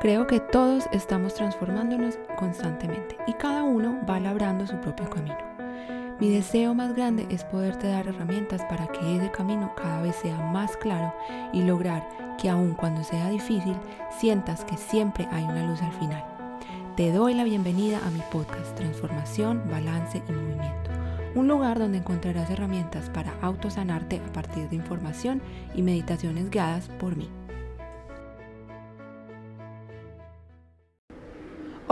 [0.00, 5.36] Creo que todos estamos transformándonos constantemente y cada uno va labrando su propio camino.
[6.18, 10.38] Mi deseo más grande es poderte dar herramientas para que ese camino cada vez sea
[10.38, 11.14] más claro
[11.52, 12.08] y lograr
[12.38, 13.76] que aun cuando sea difícil,
[14.18, 16.24] sientas que siempre hay una luz al final.
[16.96, 20.92] Te doy la bienvenida a mi podcast Transformación, Balance y Movimiento,
[21.34, 25.42] un lugar donde encontrarás herramientas para autosanarte a partir de información
[25.74, 27.28] y meditaciones guiadas por mí.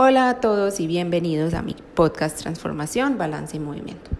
[0.01, 4.11] Hola a todos y bienvenidos a mi podcast Transformación, Balance y Movimiento.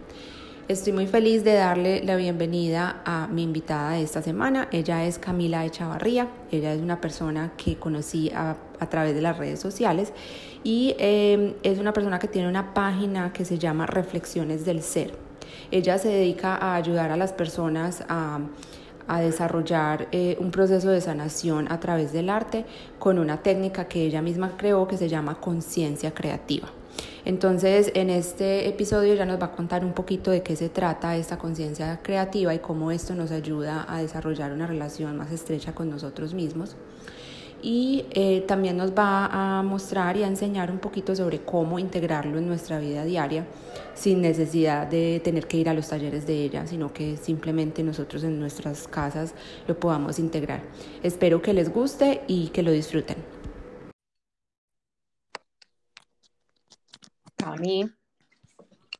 [0.68, 4.68] Estoy muy feliz de darle la bienvenida a mi invitada de esta semana.
[4.72, 6.28] Ella es Camila Echavarría.
[6.50, 8.58] Ella es una persona que conocí a,
[8.90, 10.12] través de las redes sociales
[10.64, 15.14] y eh, es una persona que tiene una página que se llama Reflexiones del Ser.
[15.70, 18.40] Ella se dedica a ayudar a las personas a
[19.08, 22.64] a desarrollar eh, un proceso de sanación a través del arte
[22.98, 26.68] con una técnica que ella misma creó que se llama conciencia creativa.
[27.24, 31.16] Entonces, en este episodio ya nos va a contar un poquito de qué se trata
[31.16, 35.90] esta conciencia creativa y cómo esto nos ayuda a desarrollar una relación más estrecha con
[35.90, 36.76] nosotros mismos
[37.62, 39.26] y eh, también nos va
[39.58, 43.46] a mostrar y a enseñar un poquito sobre cómo integrarlo en nuestra vida diaria
[43.94, 48.24] sin necesidad de tener que ir a los talleres de ella, sino que simplemente nosotros
[48.24, 49.34] en nuestras casas
[49.66, 50.62] lo podamos integrar.
[51.02, 53.16] Espero que les guste y que lo disfruten.
[57.36, 57.90] Cami.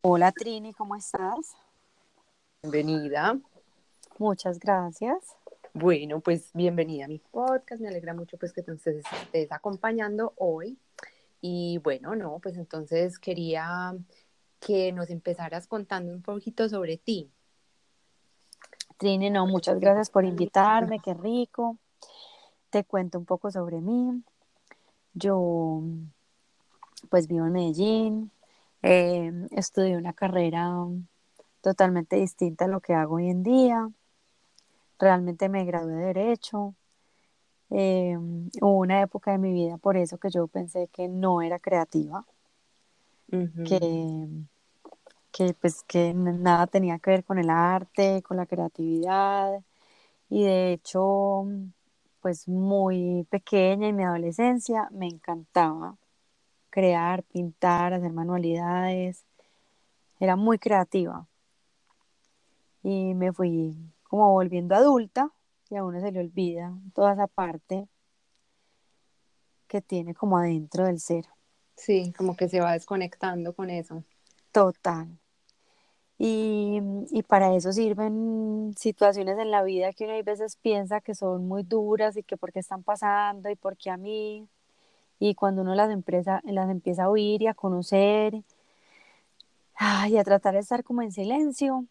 [0.03, 1.55] Hola Trini, ¿cómo estás?
[2.63, 3.39] Bienvenida.
[4.19, 5.40] Muchas gracias.
[5.73, 7.81] Bueno, pues bienvenida a mi podcast.
[7.81, 10.77] Me alegra mucho pues que entonces estés acompañando hoy.
[11.41, 13.95] Y bueno, no, pues entonces quería
[14.59, 17.31] que nos empezaras contando un poquito sobre ti.
[18.99, 21.79] Trini, no, muchas gracias por invitarme, qué rico.
[22.71, 24.25] Te cuento un poco sobre mí.
[25.15, 25.83] Yo
[27.11, 28.33] pues vivo en Medellín,
[28.83, 30.69] eh, estudié una carrera
[31.61, 33.89] totalmente distinta a lo que hago hoy en día
[35.01, 36.75] realmente me gradué de Derecho.
[37.71, 38.17] Eh,
[38.61, 42.25] hubo una época de mi vida por eso que yo pensé que no era creativa,
[43.65, 44.27] que,
[45.33, 49.63] que, pues, que nada tenía que ver con el arte, con la creatividad.
[50.29, 51.47] Y de hecho,
[52.21, 55.97] pues muy pequeña en mi adolescencia me encantaba
[56.71, 59.25] crear, pintar, hacer manualidades.
[60.21, 61.27] Era muy creativa.
[62.83, 63.77] Y me fui
[64.11, 65.31] como volviendo adulta
[65.71, 67.87] y a uno se le olvida toda esa parte
[69.69, 71.27] que tiene como adentro del ser.
[71.77, 74.03] Sí, como que se va desconectando con eso.
[74.51, 75.17] Total.
[76.19, 76.81] Y,
[77.13, 81.47] y, para eso sirven situaciones en la vida que uno a veces piensa que son
[81.47, 84.49] muy duras y que por qué están pasando y por qué a mí.
[85.21, 88.35] Y cuando uno las, empresa, las empieza a oír y a conocer
[90.09, 91.87] y a tratar de estar como en silencio,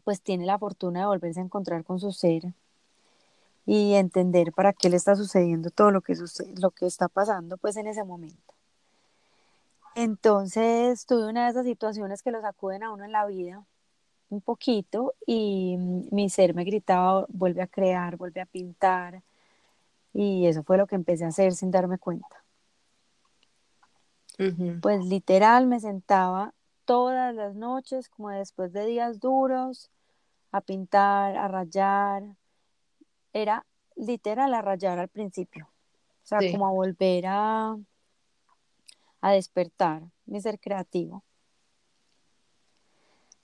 [0.00, 2.54] pues tiene la fortuna de volverse a encontrar con su ser
[3.66, 7.56] y entender para qué le está sucediendo todo lo que, sucede, lo que está pasando
[7.56, 8.54] pues en ese momento.
[9.94, 13.64] Entonces tuve una de esas situaciones que lo sacuden a uno en la vida
[14.28, 15.76] un poquito y
[16.10, 19.22] mi ser me gritaba, vuelve a crear, vuelve a pintar
[20.12, 22.44] y eso fue lo que empecé a hacer sin darme cuenta.
[24.80, 26.54] Pues literal me sentaba
[26.90, 29.92] todas las noches, como después de días duros,
[30.50, 32.24] a pintar, a rayar.
[33.32, 33.64] Era
[33.94, 35.70] literal a rayar al principio.
[36.24, 37.76] O sea, como a volver a,
[39.20, 41.22] a despertar mi ser creativo.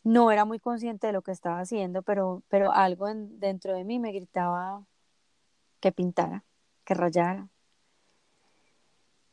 [0.02, 4.00] No era muy consciente de lo que estaba haciendo, pero, pero algo dentro de mí
[4.00, 4.84] me gritaba
[5.78, 6.42] que pintara,
[6.84, 7.48] que rayara.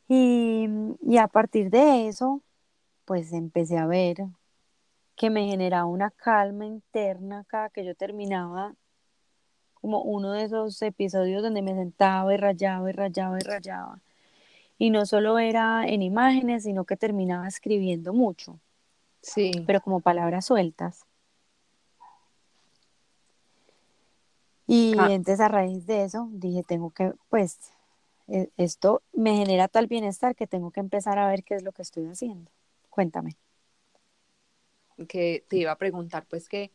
[0.07, 0.68] Y,
[1.02, 2.44] y a partir de eso,
[3.06, 4.18] pues empecé a ver
[5.16, 8.75] que me generaba una calma interna cada que yo terminaba
[9.74, 14.00] como uno de esos episodios donde me sentaba y rayaba y rayaba y rayaba.
[14.78, 18.59] Y no solo era en imágenes, sino que terminaba escribiendo mucho.
[19.22, 19.52] Sí.
[19.67, 21.05] Pero como palabras sueltas.
[24.67, 25.08] Y ah.
[25.11, 27.59] entonces a raíz de eso dije, tengo que, pues,
[28.28, 31.73] e, esto me genera tal bienestar que tengo que empezar a ver qué es lo
[31.73, 32.50] que estoy haciendo.
[32.93, 33.37] Cuéntame.
[35.07, 36.72] Que te iba a preguntar, pues, que,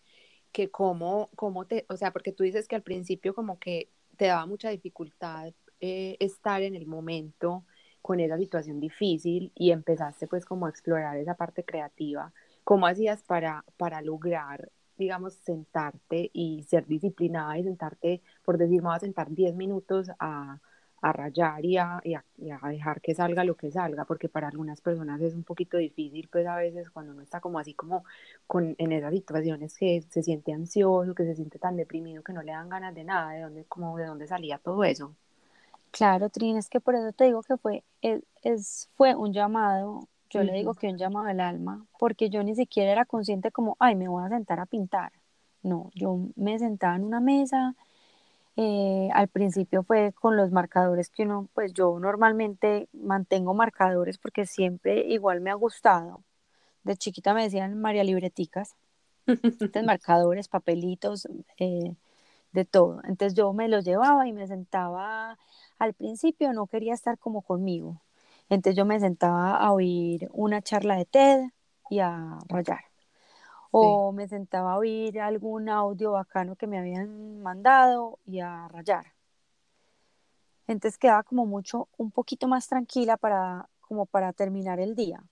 [0.52, 4.26] que cómo, cómo te, o sea, porque tú dices que al principio como que te
[4.26, 7.64] daba mucha dificultad eh, estar en el momento
[8.02, 12.32] con esa situación difícil y empezaste pues como a explorar esa parte creativa.
[12.64, 18.88] ¿Cómo hacías para, para lograr, digamos, sentarte y ser disciplinada y sentarte, por decir, me
[18.88, 20.60] voy a sentar 10 minutos a,
[21.00, 22.24] a rayar y a, y, a,
[22.68, 26.46] dejar que salga lo que salga, porque para algunas personas es un poquito difícil, pues
[26.46, 28.04] a veces cuando uno está como así como
[28.46, 32.42] con, en esas situaciones que se siente ansioso, que se siente tan deprimido, que no
[32.42, 35.14] le dan ganas de nada, de dónde, como de dónde salía todo eso.
[35.90, 40.42] Claro, Trin, es que por eso te digo que fue, es, fue un llamado, yo
[40.42, 43.94] le digo que un llamado al alma, porque yo ni siquiera era consciente como, ay,
[43.94, 45.12] me voy a sentar a pintar.
[45.62, 47.74] No, yo me sentaba en una mesa,
[48.60, 54.46] eh, al principio fue con los marcadores que uno, pues yo normalmente mantengo marcadores porque
[54.46, 56.25] siempre igual me ha gustado.
[56.82, 58.75] De chiquita me decían María Libreticas,
[59.26, 61.28] entonces marcadores, papelitos,
[61.58, 61.94] eh,
[62.52, 63.00] de todo.
[63.05, 65.38] Entonces yo me los llevaba y me sentaba,
[65.78, 68.02] al principio no quería estar como conmigo.
[68.49, 71.40] Entonces yo me sentaba a oír una charla de TED
[71.90, 72.88] y a rayar
[73.70, 79.06] o me sentaba a oír algún audio bacano que me habían mandado y a rayar.
[80.66, 85.22] Entonces quedaba como mucho, un poquito más tranquila para, como para terminar el día.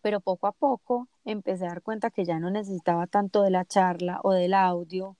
[0.00, 3.64] Pero poco a poco empecé a dar cuenta que ya no necesitaba tanto de la
[3.64, 5.16] charla o del audio,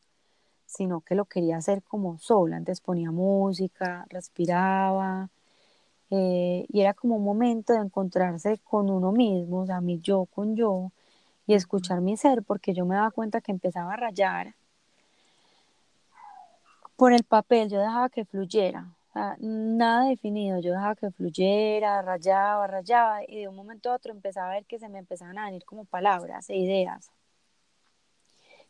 [0.67, 2.57] sino que lo quería hacer como sola.
[2.57, 5.31] Entonces ponía música, respiraba,
[6.11, 10.27] eh, y era como un momento de encontrarse con uno mismo, o sea, mi yo
[10.27, 10.93] con yo,
[11.49, 14.55] y escuchar mi ser, porque yo me daba cuenta que empezaba a rayar
[16.95, 18.87] por el papel, yo dejaba que fluyera,
[19.39, 24.51] nada definido, yo dejaba que fluyera, rayaba, rayaba, y de un momento a otro empezaba
[24.51, 27.11] a ver que se me empezaban a venir como palabras e ideas.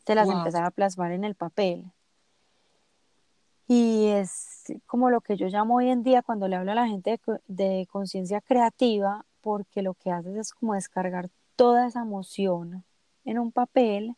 [0.05, 1.83] Te las empezaba a plasmar en el papel.
[3.67, 6.87] Y es como lo que yo llamo hoy en día cuando le hablo a la
[6.87, 11.29] gente de, de conciencia creativa, porque lo que haces es como descargar
[11.59, 12.85] toda esa emoción
[13.25, 14.15] en un papel,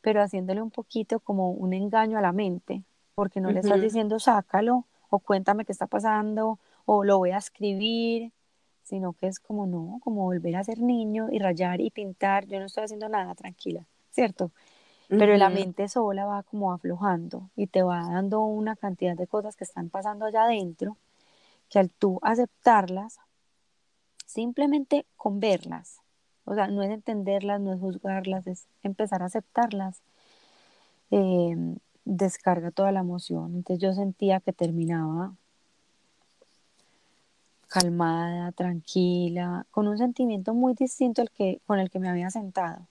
[0.00, 2.84] pero haciéndole un poquito como un engaño a la mente,
[3.16, 7.38] porque no le estás diciendo sácalo o cuéntame qué está pasando o lo voy a
[7.38, 8.30] escribir,
[8.84, 12.60] sino que es como no, como volver a ser niño y rayar y pintar, yo
[12.60, 14.52] no estoy haciendo nada, tranquila, ¿cierto?
[15.08, 19.56] Pero la mente sola va como aflojando y te va dando una cantidad de cosas
[19.56, 20.96] que están pasando allá adentro,
[21.68, 23.18] que al tú aceptarlas,
[24.26, 26.05] simplemente con verlas,
[26.46, 30.00] o sea, no es entenderlas, no es juzgarlas, es empezar a aceptarlas.
[31.10, 33.56] Em, descarga toda la emoción.
[33.56, 35.34] Entonces yo sentía que terminaba
[37.68, 42.86] calmada, tranquila, con un sentimiento muy distinto al que, con el que me había sentado.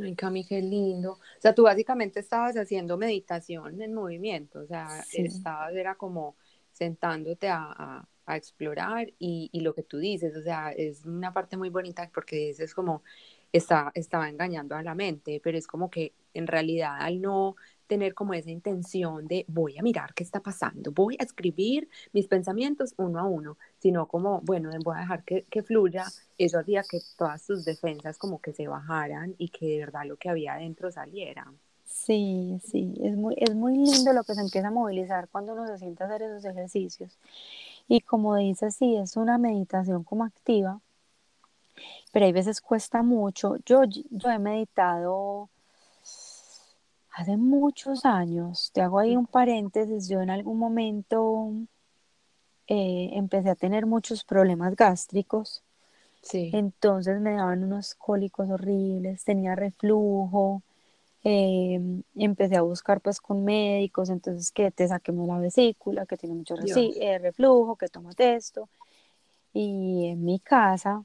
[0.00, 1.12] Ay, Cami, qué lindo.
[1.12, 6.34] O sea, tú básicamente estabas haciendo meditación en movimiento, o sea, estabas, era como
[6.72, 11.70] sentándote a, a explorar y, lo que tú dices, o sea, es una parte muy
[11.70, 13.02] bonita porque dices como
[13.52, 18.14] está, estaba engañando a la mente, pero es como que en realidad al no tener
[18.14, 22.94] como esa intención de voy a mirar qué está pasando, voy a escribir mis pensamientos
[22.98, 26.04] uno a uno, sino como, bueno, voy a dejar que, que fluya,
[26.36, 30.16] eso hacía que todas tus defensas como que se bajaran y que de verdad lo
[30.16, 31.52] que había adentro saliera.
[31.88, 35.66] Sí, sí, es muy, es muy lindo lo que se empieza a movilizar cuando uno
[35.66, 37.18] se siente a hacer esos ejercicios.
[37.88, 40.80] Y como dices, sí, es una meditación como activa,
[42.12, 43.56] pero hay veces cuesta mucho.
[43.64, 45.48] Yo, yo he meditado
[47.12, 51.50] hace muchos años, te hago ahí un paréntesis, yo en algún momento
[52.68, 55.62] eh, empecé a tener muchos problemas gástricos.
[56.20, 56.50] Sí.
[56.52, 60.62] Entonces me daban unos cólicos horribles, tenía reflujo,
[61.30, 66.34] Em, empecé a buscar pues con médicos, entonces que te saquemos la vesícula, que tiene
[66.34, 68.70] mucho eh, reflujo, que tomaste esto.
[69.52, 71.04] Y en mi casa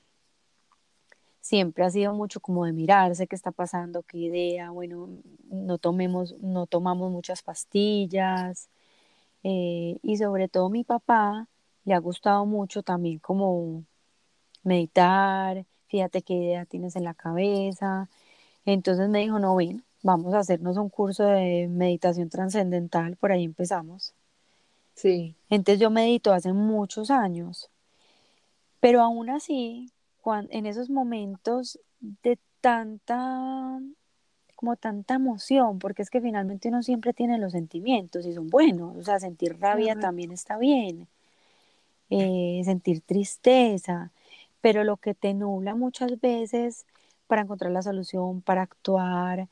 [1.42, 5.10] siempre ha sido mucho como de mirarse qué está pasando, qué idea, bueno,
[5.50, 8.70] no tomemos, no tomamos muchas pastillas.
[9.44, 11.50] Eh, y sobre todo mi papá
[11.84, 13.84] le ha gustado mucho también como
[14.64, 18.10] meditar, fíjate qué idea tienes en la cabeza.
[18.66, 23.46] Entonces me dijo, no, ven, vamos a hacernos un curso de meditación trascendental, por ahí
[23.46, 24.14] empezamos.
[24.94, 25.36] Sí.
[25.50, 27.72] Entonces yo medito hace muchos años,
[28.80, 29.90] pero aún así,
[30.22, 31.80] cuando, en esos momentos
[32.22, 33.80] de tanta,
[34.56, 38.96] como tanta emoción, porque es que finalmente uno siempre tiene los sentimientos y son buenos,
[38.98, 41.08] o sea, sentir rabia también está bien,
[42.10, 44.12] eh, sentir tristeza,
[44.62, 46.86] pero lo que te nubla muchas veces
[47.28, 49.48] para encontrar la solución, para actuar,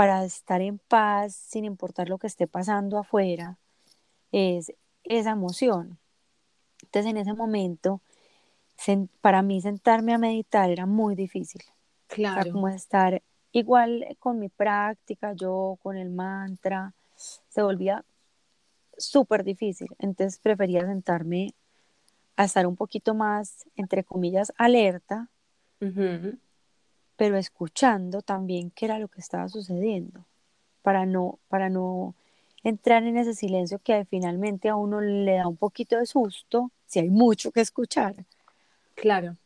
[0.00, 3.58] para estar en paz sin importar lo que esté pasando afuera,
[4.32, 4.72] es
[5.04, 5.98] esa emoción.
[6.82, 8.00] Entonces en ese momento,
[9.20, 11.60] para mí sentarme a meditar era muy difícil.
[12.06, 12.40] Claro.
[12.40, 16.94] O sea, como estar igual con mi práctica, yo con el mantra,
[17.50, 18.02] se volvía
[18.96, 19.88] súper difícil.
[19.98, 21.52] Entonces prefería sentarme
[22.36, 25.28] a estar un poquito más, entre comillas, alerta,
[27.20, 30.24] pero escuchando también qué era lo que estaba sucediendo,
[30.80, 32.14] para no, para no
[32.64, 36.98] entrar en ese silencio que finalmente a uno le da un poquito de susto si
[36.98, 38.24] hay mucho que escuchar.
[38.94, 39.36] Claro,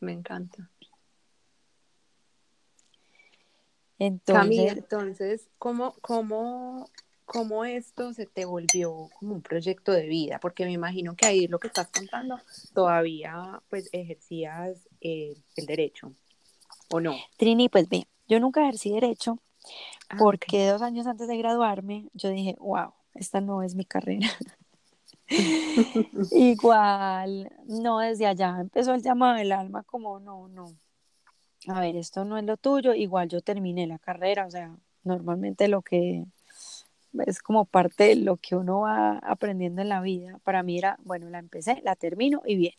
[0.00, 0.68] me encanta.
[4.00, 6.90] Entonces, entonces ¿cómo, cómo,
[7.26, 10.40] ¿cómo esto se te volvió como un proyecto de vida?
[10.40, 12.40] Porque me imagino que ahí lo que estás contando
[12.74, 16.12] todavía pues ejercías eh, el derecho,
[16.90, 17.16] ¿o no?
[17.36, 19.38] Trini, pues bien, yo nunca ejercí derecho
[20.08, 24.28] ah, porque dos años antes de graduarme yo dije, wow, esta no es mi carrera.
[26.32, 30.74] Igual, no, desde allá empezó el llamado del alma como, no, no,
[31.68, 35.68] a ver, esto no es lo tuyo, igual yo terminé la carrera, o sea, normalmente
[35.68, 36.24] lo que
[37.26, 40.98] es como parte de lo que uno va aprendiendo en la vida, para mí era,
[41.04, 42.74] bueno, la empecé, la termino y bien.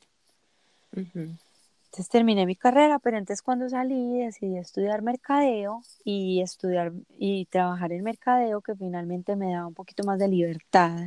[1.91, 7.91] Entonces terminé mi carrera, pero antes cuando salí decidí estudiar mercadeo y estudiar y trabajar
[7.91, 10.98] en mercadeo que finalmente me daba un poquito más de libertad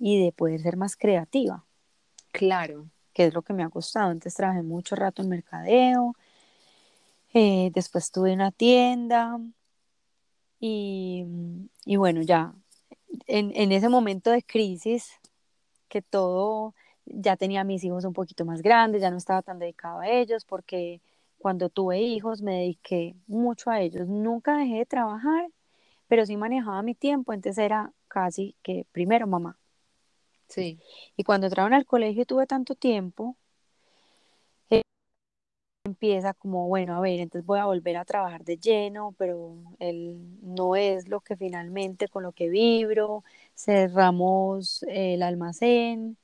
[0.00, 1.64] y de poder ser más creativa.
[2.32, 2.88] Claro.
[3.12, 4.10] Que es lo que me ha costado.
[4.10, 6.16] Antes trabajé mucho rato en mercadeo,
[7.32, 9.38] eh, después tuve una tienda
[10.58, 11.24] y,
[11.84, 12.52] y bueno, ya
[13.28, 15.12] en, en, ese momento de crisis,
[15.88, 16.74] que todo,
[17.12, 20.44] ya tenía mis hijos un poquito más grandes, ya no estaba tan dedicado a ellos,
[20.44, 21.00] porque
[21.38, 24.08] cuando tuve hijos me dediqué mucho a ellos.
[24.08, 25.48] Nunca dejé de trabajar,
[26.08, 29.56] pero sí manejaba mi tiempo, entonces era casi que primero mamá.
[30.48, 30.78] Sí.
[31.16, 33.36] Y cuando entraron al colegio tuve tanto tiempo
[35.84, 40.18] empieza como, bueno, a ver, entonces voy a volver a trabajar de lleno, pero él
[40.42, 43.24] no es lo que finalmente con lo que vibro,
[43.54, 46.16] cerramos el almacén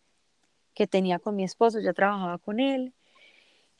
[0.77, 2.95] que tenía con mi esposo, ya trabajaba con él.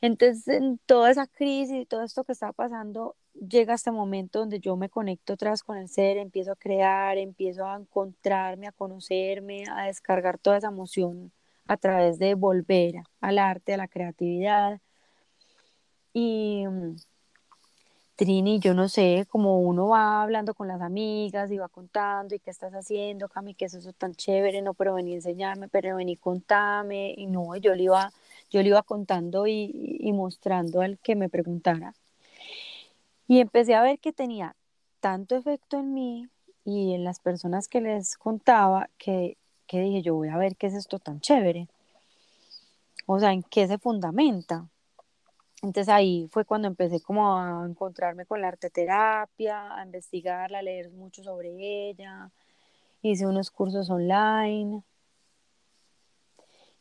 [0.01, 4.59] Entonces, en toda esa crisis y todo esto que estaba pasando, llega este momento donde
[4.59, 8.71] yo me conecto otra vez con el ser, empiezo a crear, empiezo a encontrarme, a
[8.71, 11.31] conocerme, a descargar toda esa emoción
[11.67, 14.81] a través de volver al arte, a la creatividad,
[16.13, 16.95] y mm,
[18.17, 22.39] Trini, yo no sé, como uno va hablando con las amigas y va contando, y
[22.39, 25.95] qué estás haciendo, Cami, qué es eso tan chévere, no, pero vení a enseñarme, pero
[25.95, 28.11] vení contame, y no, yo le iba,
[28.49, 31.93] yo le iba contando y, y mostrando al que me preguntara.
[33.27, 34.55] Y empecé a ver que tenía
[34.99, 36.27] tanto efecto en mí
[36.65, 40.67] y en las personas que les contaba que, que dije, yo voy a ver qué
[40.67, 41.67] es esto tan chévere.
[43.05, 44.67] O sea, en qué se fundamenta.
[45.63, 50.61] Entonces ahí fue cuando empecé como a encontrarme con la arte terapia, a investigarla, a
[50.61, 52.31] leer mucho sobre ella.
[53.01, 54.83] Hice unos cursos online.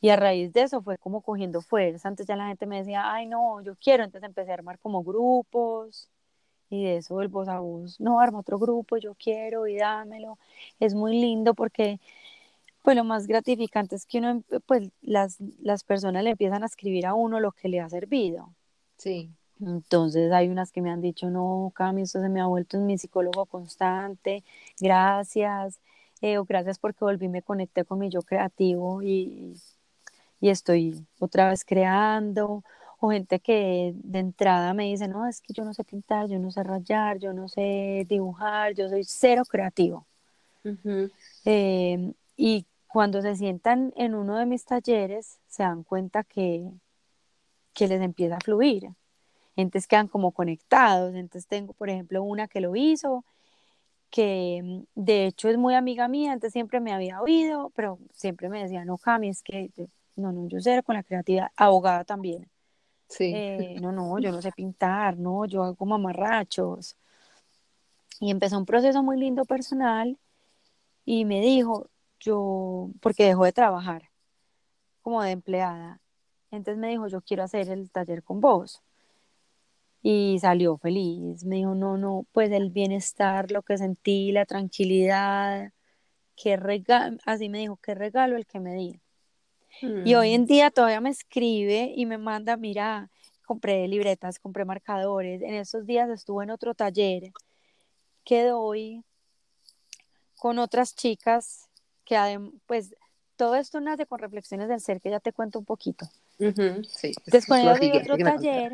[0.00, 2.08] Y a raíz de eso fue como cogiendo fuerza.
[2.08, 4.04] Antes ya la gente me decía, ay, no, yo quiero.
[4.04, 6.10] Entonces empecé a armar como grupos.
[6.70, 10.38] Y de eso el voz a voz, no, arma otro grupo, yo quiero y dámelo.
[10.80, 12.00] Es muy lindo porque
[12.82, 17.06] pues lo más gratificante es que uno, pues las, las personas le empiezan a escribir
[17.06, 18.52] a uno lo que le ha servido.
[18.96, 19.30] Sí.
[19.60, 22.86] Entonces hay unas que me han dicho, no, Cami, esto se me ha vuelto en
[22.86, 24.44] mi psicólogo constante,
[24.78, 25.80] gracias,
[26.20, 29.54] eh, o gracias porque volví, me conecté con mi yo creativo y,
[30.40, 32.62] y estoy otra vez creando,
[32.98, 36.38] o gente que de entrada me dice, no, es que yo no sé pintar, yo
[36.38, 40.06] no sé rayar, yo no sé dibujar, yo soy cero creativo.
[41.44, 46.70] Eh, y cuando se sientan en uno de mis talleres, se dan cuenta que,
[47.76, 48.88] que les empieza a fluir.
[49.54, 51.14] Entonces quedan como conectados.
[51.14, 53.24] Entonces tengo, por ejemplo, una que lo hizo,
[54.10, 58.48] que mm, de hecho es muy amiga mía, antes siempre me había oído, pero siempre
[58.48, 59.70] me decía, no, Cami, es que,
[60.16, 62.48] no, no, yo sé con la creatividad, abogada también.
[63.08, 63.32] Sí.
[63.34, 66.96] Eh, no, no, yo no sé pintar, no, yo hago mamarrachos.
[68.20, 70.18] Y empezó un proceso muy lindo personal
[71.04, 71.88] y me dijo,
[72.20, 74.10] yo, porque dejó de trabajar
[75.02, 76.00] como de empleada,
[76.50, 78.82] entonces me dijo, yo quiero hacer el taller con vos.
[80.02, 81.44] Y salió feliz.
[81.44, 85.72] Me dijo, no, no, pues el bienestar, lo que sentí, la tranquilidad,
[86.36, 89.00] qué regalo, así me dijo, qué regalo el que me di.
[89.82, 90.46] Y hoy en mm.
[90.46, 93.10] día todavía me escribe y me manda, mira,
[93.44, 95.42] compré libretas, compré marcadores.
[95.42, 97.32] En esos días estuve en otro taller
[98.24, 99.04] que doy
[100.36, 101.68] con otras chicas
[102.04, 102.16] que
[102.66, 102.94] pues
[103.36, 106.06] todo esto nace con reflexiones del ser que ya te cuento un poquito.
[106.38, 108.72] Sí, Después de otro taller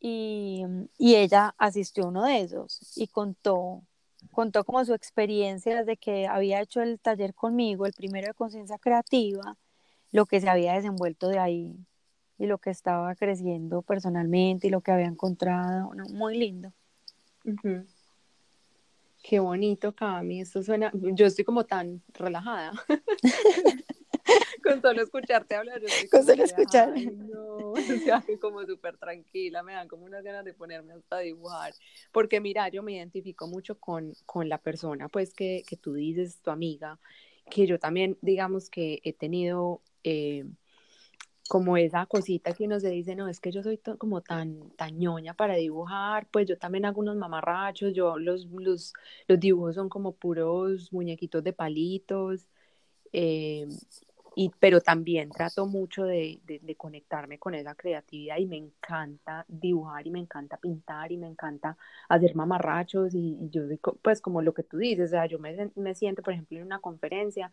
[0.00, 0.64] y,
[0.96, 3.82] y, ella asistió a uno de esos y contó
[4.30, 8.78] contó como su experiencia desde que había hecho el taller conmigo, el primero de conciencia
[8.78, 9.56] creativa,
[10.12, 11.76] lo que se había desenvuelto de ahí
[12.38, 16.72] y lo que estaba creciendo personalmente y lo que había encontrado, muy lindo.
[19.22, 22.72] Qué bonito, Cami, esto suena, yo estoy como tan relajada.
[24.62, 26.92] con solo escucharte hablar, yo con solo escuchar.
[26.98, 31.72] no, o sea, como súper tranquila, me dan como unas ganas de ponerme hasta dibujar,
[32.12, 36.40] porque mira, yo me identifico mucho con, con la persona, pues, que, que tú dices,
[36.42, 36.98] tu amiga,
[37.50, 39.82] que yo también, digamos que he tenido...
[40.04, 40.44] Eh,
[41.48, 44.98] como esa cosita que uno se dice, no, es que yo soy como tan, tan
[44.98, 48.92] ñoña para dibujar, pues yo también hago unos mamarrachos, yo los, los,
[49.26, 52.46] los dibujos son como puros muñequitos de palitos,
[53.12, 53.66] eh,
[54.38, 60.06] y, pero también trato mucho de, de, conectarme con esa creatividad y me encanta dibujar
[60.06, 61.76] y me encanta pintar y me encanta
[62.08, 63.62] hacer mamarrachos y, yo
[64.00, 66.66] pues como lo que tú dices, o sea, yo me, me siento, por ejemplo, en
[66.66, 67.50] una conferencia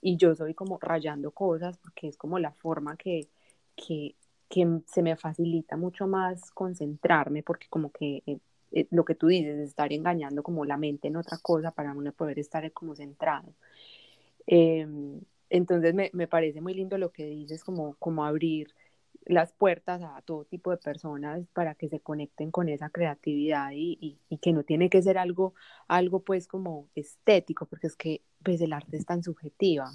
[0.00, 3.26] y yo soy como rayando cosas porque es como la forma que,
[3.74, 4.14] que,
[4.48, 8.38] que se me facilita mucho más concentrarme porque como que eh,
[8.70, 12.12] eh, lo que tú dices, estar engañando como la mente en otra cosa para uno
[12.12, 13.52] poder estar como centrado.
[14.46, 18.74] Em, entonces me, me, parece muy lindo lo que dices, como, como abrir
[19.24, 24.18] las puertas a todo tipo de personas para que se conecten con esa creatividad y,
[24.28, 25.54] y, que no tiene que ser algo,
[25.86, 29.90] algo pues como estético, porque es que pues el arte es tan subjetiva.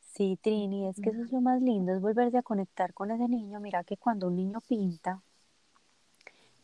[0.00, 3.28] Sí, Trini, es que eso es lo más lindo, es volverse a conectar con ese
[3.28, 3.60] niño.
[3.60, 5.22] Mira que cuando un niño pinta,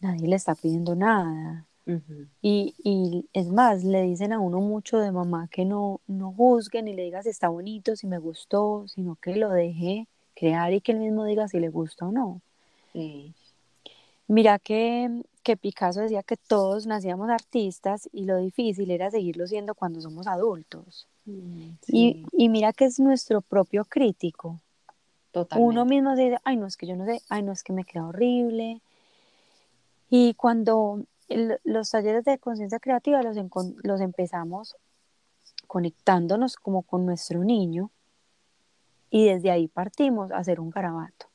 [0.01, 1.68] nadie le está pidiendo nada.
[2.43, 6.83] Y, y, es más, le dicen a uno mucho de mamá que no, no juzgue
[6.83, 10.81] ni le diga si está bonito, si me gustó, sino que lo deje crear y
[10.81, 12.41] que él mismo diga si le gusta o no.
[14.27, 19.75] Mira que, que Picasso decía que todos nacíamos artistas y lo difícil era seguirlo siendo
[19.75, 21.07] cuando somos adultos.
[21.25, 24.61] Mm, y, y, mira que es nuestro propio crítico.
[25.33, 25.69] Totalmente.
[25.69, 27.85] Uno mismo dice, ay, no, es que yo no sé, ay, no, es que me
[27.85, 28.81] queda horrible.
[30.11, 31.05] Y cuando
[31.65, 33.37] los talleres de conciencia creativa los,
[33.83, 34.77] los empezamos
[35.67, 37.91] conectándonos como con nuestro niño
[39.11, 41.27] y desde ahí partimos a hacer un garabato.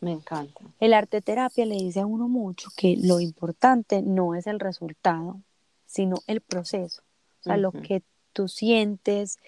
[0.00, 0.60] Me encanta.
[0.78, 5.40] El arte terapia le dice a uno mucho que lo importante no es el resultado,
[5.86, 7.02] sino el proceso.
[7.40, 9.38] O sea, lo que tú sientes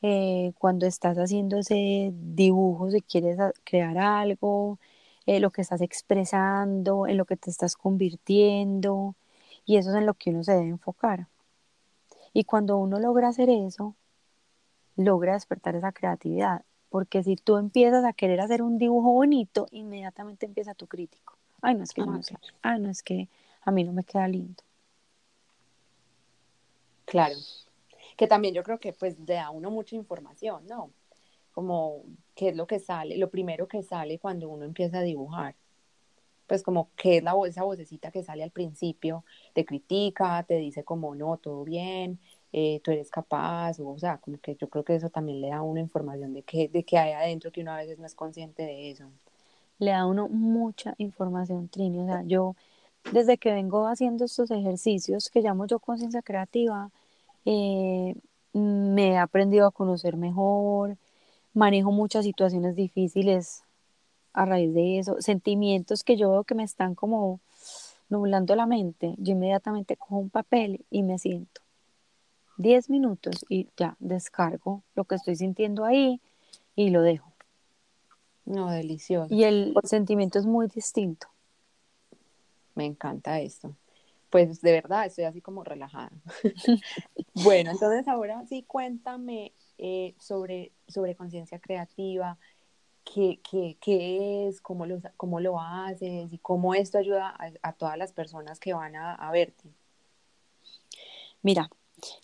[0.00, 4.78] eh, cuando estás haciendo ese dibujo, si quieres crear algo,
[5.26, 9.14] eh, lo que estás expresando, en lo que te estás convirtiendo,
[9.64, 11.28] y eso es en lo que uno se debe enfocar.
[12.32, 13.94] Y cuando uno logra hacer eso,
[14.96, 20.46] logra despertar esa creatividad, porque si tú empiezas a querer hacer un dibujo bonito, inmediatamente
[20.46, 21.36] empieza tu crítico.
[21.60, 22.20] Ay, no es que no,
[22.62, 23.28] ay, no es que
[23.62, 24.62] a mí no me queda lindo.
[27.04, 27.36] Claro,
[28.16, 30.90] que también yo creo que pues le da a uno mucha información, ¿no?
[31.52, 32.02] Como
[32.34, 35.54] qué es lo que sale, lo primero que sale cuando uno empieza a dibujar.
[36.46, 40.84] Pues como qué es la esa vocecita que sale al principio, te critica, te dice
[40.84, 42.18] como no, todo bien,
[42.52, 45.48] eh, tú eres capaz, o, o, sea, como que yo creo que eso también le
[45.48, 48.06] da a uno información de qué, de qué hay adentro que uno a veces no
[48.06, 49.10] es consciente de eso.
[49.78, 52.54] Le da a uno mucha información, Trini, o sea, yo
[53.10, 56.90] desde que vengo haciendo estos ejercicios que llamo yo conciencia creativa,
[57.44, 58.14] eh,
[58.52, 60.96] me he aprendido a conocer mejor,
[61.54, 63.64] manejo muchas situaciones difíciles
[64.32, 67.40] a raíz de eso, sentimientos que yo veo que me están como
[68.08, 71.60] nublando la mente, yo inmediatamente cojo un papel y me siento.
[72.56, 76.20] Diez minutos y ya descargo lo que estoy sintiendo ahí
[76.76, 77.32] y lo dejo.
[78.44, 79.32] No, delicioso.
[79.32, 81.28] Y el sentimiento es muy distinto.
[82.74, 83.74] Me encanta esto
[84.32, 86.10] pues de verdad estoy así como relajada.
[87.34, 89.52] bueno, entonces ahora sí cuéntame
[89.84, 92.38] eh, sobre, sobre conciencia creativa,
[93.04, 97.98] qué, qué, qué, es, cómo lo, cómo lo haces y cómo esto ayuda a, todas
[97.98, 99.68] las personas que van a, verte.
[101.42, 101.68] Mira,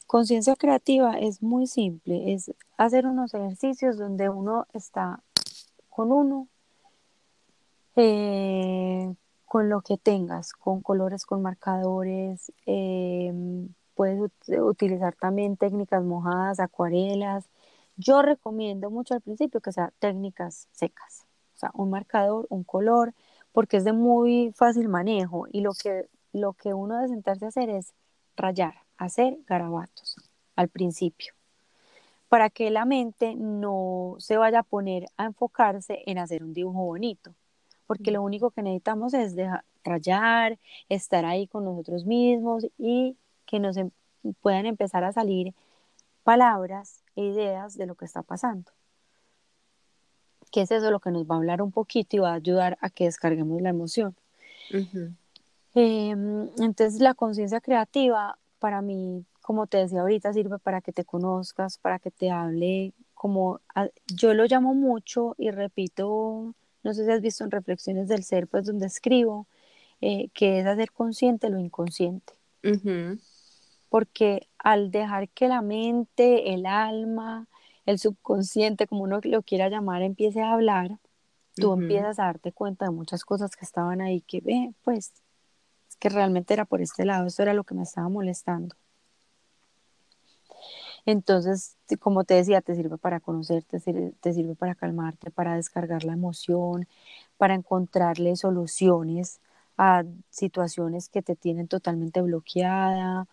[0.06, 5.20] conciencia creativa es muy simple, es hacer unos ejercicios donde uno está
[5.88, 6.46] con uno,
[7.96, 9.12] eh,
[9.46, 12.52] con lo que tengas, con colores, con marcadores.
[12.66, 13.68] Em,
[13.98, 14.30] puedes
[14.60, 17.48] utilizar también técnicas mojadas, acuarelas.
[17.96, 23.12] Yo recomiendo mucho al principio que sea técnicas secas, o sea, un marcador, un color,
[23.50, 27.48] porque es de muy fácil manejo y lo que, lo que uno debe sentarse a
[27.48, 27.92] hacer es
[28.36, 30.14] rayar, hacer garabatos
[30.54, 31.34] al principio,
[32.28, 36.84] para que la mente no se vaya a poner a enfocarse en hacer un dibujo
[36.84, 37.34] bonito,
[37.88, 40.56] porque lo único que necesitamos es dejar, rayar,
[40.88, 43.16] estar ahí con nosotros mismos y
[43.48, 43.90] que nos em,
[44.40, 45.54] puedan empezar a salir
[46.22, 48.70] palabras e ideas de lo que está pasando.
[50.52, 52.78] ¿Qué es eso lo que nos va a hablar un poquito y va a ayudar
[52.80, 54.14] a que descarguemos la emoción?
[55.74, 61.04] Em, entonces la conciencia creativa para mí, como te decía ahorita, sirve para que te
[61.04, 63.60] conozcas, para que te hable, como
[64.14, 68.46] yo lo llamo mucho y repito, no sé si has visto en Reflexiones del Ser,
[68.46, 69.46] pues donde escribo,
[70.00, 72.34] eh, que es hacer consciente lo inconsciente.
[73.88, 77.46] Porque al dejar que la mente, el alma,
[77.86, 80.98] el subconsciente, como uno lo quiera llamar, empiece a hablar,
[81.54, 85.12] tú empiezas a darte cuenta de muchas cosas que estaban ahí que, ve, pues,
[85.88, 88.76] es que realmente era por este lado, eso era lo que me estaba molestando.
[91.06, 93.80] Entonces, como te decía, te sirve para conocerte,
[94.20, 96.86] te sirve para calmarte, para descargar la emoción,
[97.38, 99.40] para encontrarle soluciones
[99.78, 103.26] a situaciones que te tienen totalmente bloqueada,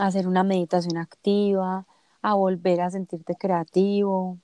[0.00, 1.86] hacer una meditación activa,
[2.22, 4.38] a volver a sentirte creativo.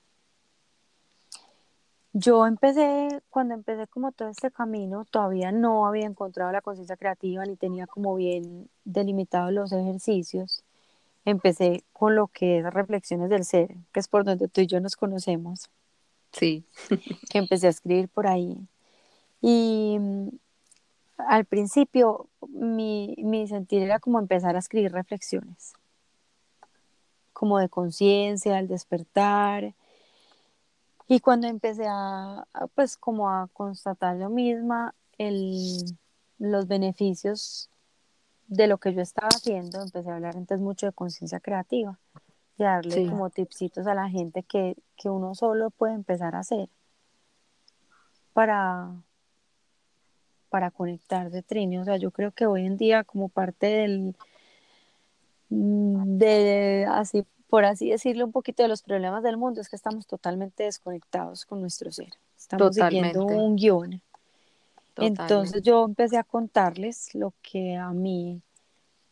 [2.13, 7.43] Yo empecé, cuando empecé como todo este camino, todavía no había encontrado la conciencia creativa
[7.45, 10.63] ni tenía como bien delimitados los ejercicios.
[11.25, 14.79] Empecé con lo que es reflexiones del ser, que es por donde tú y yo
[14.79, 15.69] nos conocemos.
[16.31, 16.63] Sí.
[17.29, 18.57] que empecé a escribir por ahí.
[19.41, 19.99] Y
[21.17, 25.73] al principio mi, mi sentir era como empezar a escribir reflexiones
[27.37, 29.75] como de conciencia, al despertar.
[31.07, 35.95] Y cuando empecé a, pues como a constatar yo misma el,
[36.39, 37.69] los beneficios
[38.47, 41.99] de lo que yo estaba haciendo, empecé a hablar entonces mucho de conciencia creativa
[42.57, 46.69] y darle como tipsitos a la gente que, que uno solo puede empezar a hacer
[48.33, 48.93] para,
[50.49, 51.77] para conectar de Trini.
[51.77, 54.15] O sea, yo creo que hoy en día como parte del,
[55.49, 59.77] Mm, de así por así decirlo un poquito de los problemas del mundo es que
[59.77, 62.09] estamos totalmente desconectados con nuestro ser.
[62.37, 64.01] Estamos siguiendo un guion
[64.99, 68.41] entonces yo empecé a contarles lo que a mí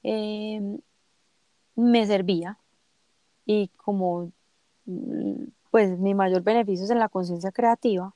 [0.02, 0.80] em,
[1.76, 2.58] me servía
[3.46, 4.32] y como
[4.86, 8.15] mm, pues mi mayor beneficio es en la conciencia creativa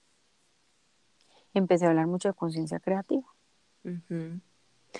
[1.53, 3.25] empecé a hablar mucho de conciencia creativa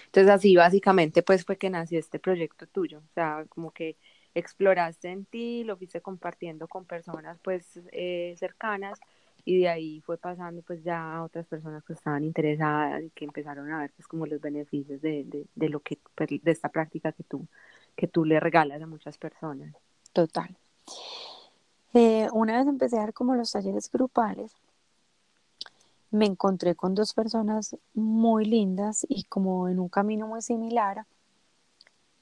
[0.06, 3.98] entonces así básicamente pues fue que nació este proyecto tuyo, o sea, como que
[4.36, 9.00] exploraste en ti, lo fuiste compartiendo con personas pues eh, cercanas
[9.46, 13.26] y de ahí fue pasando pues ya a otras personas que estaban interesadas y que
[13.26, 16.70] empezaron a ver pues como los beneficios de, de, de lo que pues, de esta
[16.70, 17.48] práctica que tú
[17.96, 19.74] que tú le regalas a muchas personas.
[20.14, 20.56] Total.
[21.94, 24.56] Eh, una vez empecé a dar como los talleres grupales,
[26.12, 31.06] me encontré con dos personas muy lindas y como en un camino muy similar,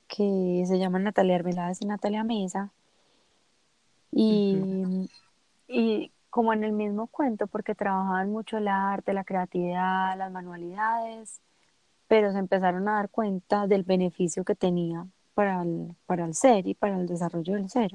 [0.08, 2.72] que se llaman Natalia Arbeláez y Natalia Mesa.
[4.12, 5.10] Y,
[5.68, 11.42] y como en el mismo cuento, porque trabajaban mucho el arte, la creatividad, las manualidades,
[12.08, 16.68] pero se empezaron a dar cuenta del beneficio que tenía para el, para el ser
[16.68, 17.92] y para el desarrollo del ser.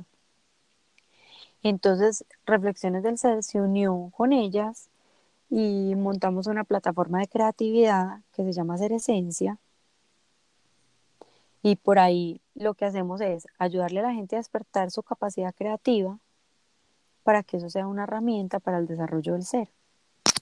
[1.63, 4.91] Entonces, Reflexiones del Ser se unió con ellas
[5.55, 9.59] y montamos una plataforma de creatividad que se llama Ser Esencia.
[11.63, 15.55] Y por ahí lo que hacemos es ayudarle a la gente a despertar su capacidad
[15.55, 16.19] creativa
[17.23, 19.69] para que eso sea una herramienta para el desarrollo del ser.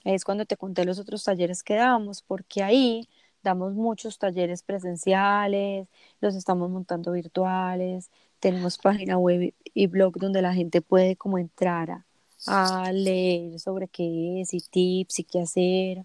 [0.05, 3.09] Es cuando te conté los otros talleres que damos, porque ahí
[3.43, 5.89] damos muchos talleres presenciales,
[6.21, 11.91] los estamos montando virtuales, tenemos página web y blog donde la gente puede como entrar
[11.91, 12.07] a,
[12.47, 16.05] a leer sobre qué es y tips y qué hacer.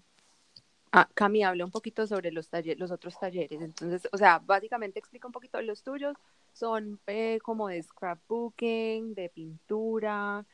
[0.92, 3.60] Ah, Cami, habla un poquito sobre los, talleres, los otros talleres.
[3.60, 6.16] Entonces, o sea, básicamente explica un poquito los tuyos.
[6.52, 10.46] Son eh, como de scrapbooking, de pintura.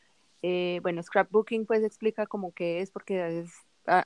[0.42, 3.52] Eh, bueno, scrapbooking pues explica como qué es porque es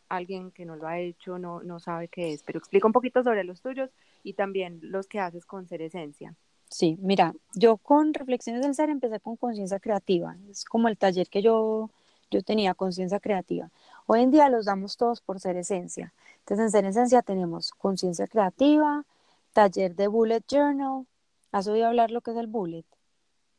[0.09, 3.23] alguien que no lo ha hecho, no, no sabe qué es, pero explica un poquito
[3.23, 3.91] sobre los tuyos
[4.23, 6.35] y también los que haces con Ser Esencia.
[6.69, 10.37] Sí, mira, yo con Reflexiones del Ser empecé con conciencia creativa.
[10.51, 11.91] Es como el taller que yo,
[12.31, 13.71] yo tenía, conciencia creativa.
[14.07, 16.13] Hoy en día los damos todos por Ser Esencia.
[16.41, 19.05] Entonces, en Ser Esencia tenemos conciencia creativa,
[19.53, 21.07] taller de Bullet Journal.
[21.53, 22.85] ¿Has oído hablar lo que es el Bullet?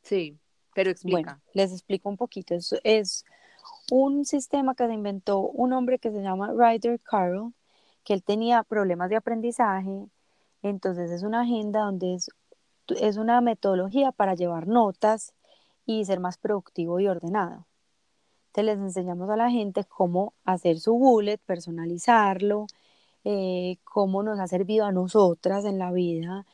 [0.03, 0.37] Sí,
[0.73, 1.17] pero explica.
[1.17, 2.53] Bueno, les explico un poquito.
[2.53, 3.25] Es, es
[3.89, 7.53] un sistema que se inventó un hombre que se llama Ryder Carroll,
[8.03, 10.07] que él tenía problemas de aprendizaje.
[10.61, 12.29] Entonces, es una agenda donde es
[12.99, 15.33] es una metodología para llevar notas
[15.85, 17.65] y ser más productivo y ordenado.
[18.47, 22.67] Entonces les enseñamos a la gente cómo hacer su bullet, personalizarlo,
[23.23, 26.45] eh, cómo nos ha servido a nosotras en la vida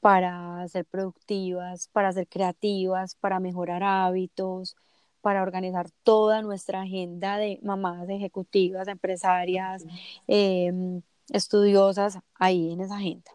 [0.00, 4.76] para ser productivas, para ser creativas, para mejorar hábitos,
[5.20, 9.84] para organizar toda nuestra agenda de mamás ejecutivas, empresarias,
[10.28, 13.32] em, estudiosas ahí en esa agenda.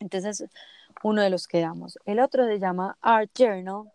[0.00, 0.44] Entonces,
[1.02, 1.98] uno de los que damos.
[2.04, 3.90] El otro se llama Art Journal,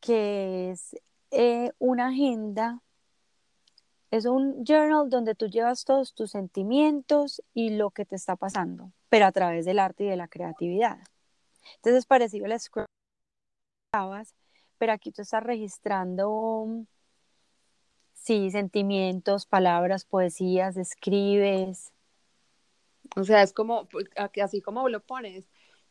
[0.00, 0.96] que es
[1.30, 2.80] eh, una agenda,
[4.10, 8.92] es un journal donde tú llevas todos tus sentimientos y lo que te está pasando,
[9.08, 10.98] pero a través del arte y de la creatividad.
[11.76, 12.86] Entonces es parecido al scroll
[14.78, 16.84] pero aquí tú estás registrando,
[18.14, 21.92] sí, sentimientos, palabras, poesías, escribes.
[23.14, 24.06] O sea, es como, pues,
[24.42, 25.46] así como lo pones,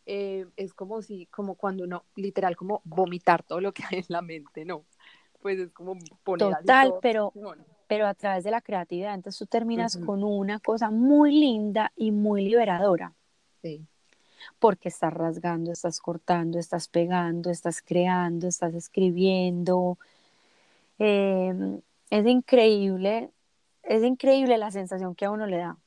[0.06, 4.06] eh, es como si, como cuando uno, literal, como vomitar todo lo que hay en
[4.10, 4.84] la mente, ¿no?
[5.42, 7.34] Pues es como poner Total, pero,
[7.88, 12.12] pero a través de la creatividad, entonces tú terminas con una cosa muy linda y
[12.12, 13.14] muy liberadora.
[13.62, 13.86] Sí.
[14.60, 19.98] Porque estás rasgando, estás cortando, estás pegando, estás creando, estás escribiendo.
[20.98, 23.32] Em, es increíble,
[23.84, 25.78] es increíble la sensación que a uno le da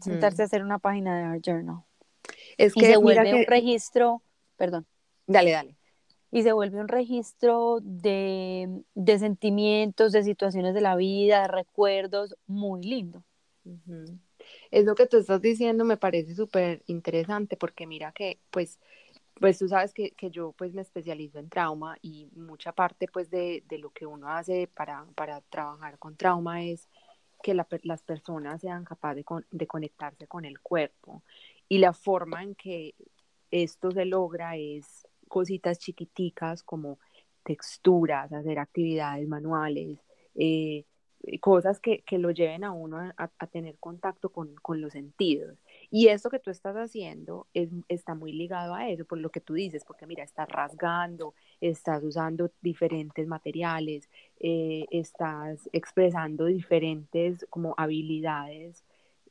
[0.00, 1.82] sentarse a hacer una página de Art Journal.
[2.56, 4.22] Es que y se vuelve un registro,
[4.56, 4.86] perdón.
[5.26, 5.76] Dale, dale.
[6.30, 12.36] Y se vuelve un registro de, de, sentimientos, de situaciones de la vida, de recuerdos,
[12.46, 13.24] muy lindo.
[14.70, 18.78] Es lo que tú estás diciendo, me parece súper interesante porque mira que, pues,
[19.34, 23.30] pues tú sabes que, que, yo pues me especializo en trauma y mucha parte pues
[23.30, 26.88] de, de lo que uno hace para, para trabajar con trauma es
[27.42, 31.22] que las personas sean capaces de, de, conectarse con el cuerpo
[31.70, 32.96] y la forma en que
[33.52, 36.98] esto se logra es cositas chiquiticas como
[37.44, 40.00] texturas, hacer actividades manuales,
[40.34, 40.84] eh,
[41.40, 45.62] cosas que, que, lo lleven a uno a, a tener contacto con, con, los sentidos.
[45.92, 49.40] Y esto que tú estás haciendo es, está muy ligado a eso, por lo que
[49.40, 54.08] tú dices, porque mira, estás rasgando, estás usando diferentes materiales,
[54.40, 58.84] eh, estás expresando diferentes como habilidades.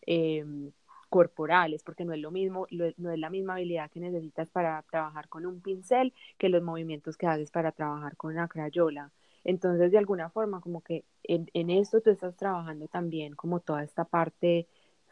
[0.06, 0.72] Eh,
[1.10, 5.28] corporales, porque no es lo mismo, no es la misma habilidad que necesitas para trabajar
[5.28, 9.12] con un pincel que los movimientos que haces para trabajar con una crayola.
[9.44, 13.84] Entonces, de alguna forma, como que en, en esto tú estás trabajando también como toda
[13.84, 14.68] esta parte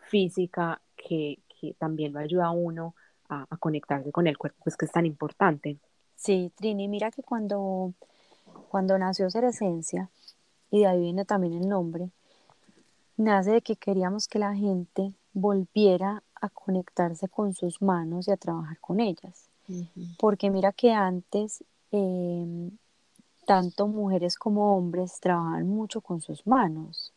[0.09, 2.95] física que, que también lo ayuda a uno
[3.29, 5.77] a, a, conectarse con el cuerpo, pues que es tan importante.
[6.15, 7.93] Sí, Trini, mira que cuando,
[8.69, 10.09] cuando nació Ser Esencia,
[10.71, 12.09] y de ahí viene también el nombre,
[13.17, 18.37] nace de que queríamos que la gente volviera a conectarse con sus manos y a
[18.37, 19.49] trabajar con ellas.
[20.17, 22.71] Porque mira que antes, em,
[23.45, 27.13] tanto mujeres como hombres trabajaban mucho con sus manos.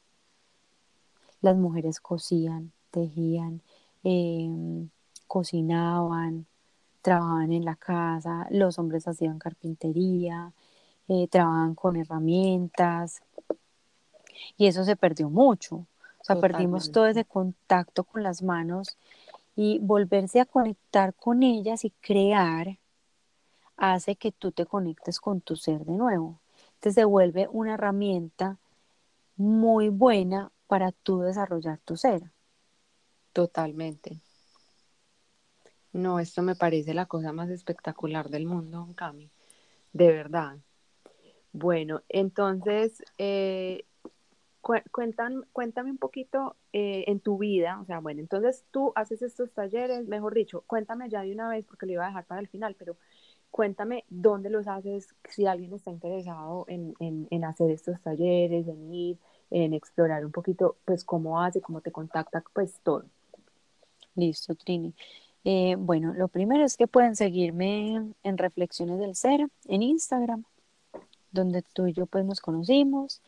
[1.41, 3.63] Las mujeres cosían, tejían,
[4.05, 4.91] em,
[5.27, 6.47] cocinaban,
[7.01, 10.53] trabajaban en la casa, los hombres hacían carpintería,
[11.09, 13.23] eh, trabajaban con herramientas
[14.59, 15.87] y eso se perdió mucho.
[16.35, 18.97] Sea, perdimos todo ese contacto con las manos
[19.57, 22.79] y volverse a conectar con ellas y crear
[23.77, 26.39] hace que tú te conectes con tu ser de nuevo.
[26.75, 28.59] Entonces se vuelve una herramienta
[29.37, 32.23] muy buena para tú desarrollar tu ser.
[33.33, 34.21] Totalmente.
[35.93, 39.31] No, esto me parece la cosa más espectacular del mundo, Cami.
[39.93, 40.59] De verdad.
[41.53, 43.85] Bueno, entonces, eh,
[44.61, 50.07] cuéntame un poquito eh, en tu vida, o sea, bueno, entonces tú haces estos talleres,
[50.07, 52.77] mejor dicho, cuéntame ya de una vez porque lo iba a dejar para el final,
[52.79, 52.97] pero
[53.51, 59.19] cuéntame dónde los haces, si alguien está interesado en, en, hacer estos talleres, en ir,
[59.51, 63.05] en explorar un poquito, pues cómo hace, cómo te contacta, pues todo.
[64.15, 64.95] Listo, Trini.
[65.45, 70.45] Eh, bueno, lo primero es que pueden seguirme en Reflexiones del Ser en Instagram,
[71.33, 73.23] donde tú y yo pues nos conocimos.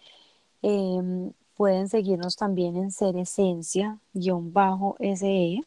[0.63, 5.61] Em, pueden seguirnos también en Ser Esencia-SE.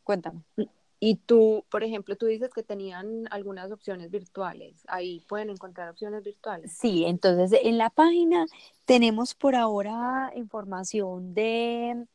[0.04, 0.42] Cuéntame.
[0.98, 4.82] Y tú, por ejemplo, tú dices que tenían algunas opciones virtuales.
[4.86, 6.72] Ahí pueden encontrar opciones virtuales.
[6.72, 8.44] Sí, entonces en la página
[8.84, 12.06] tenemos por ahora información de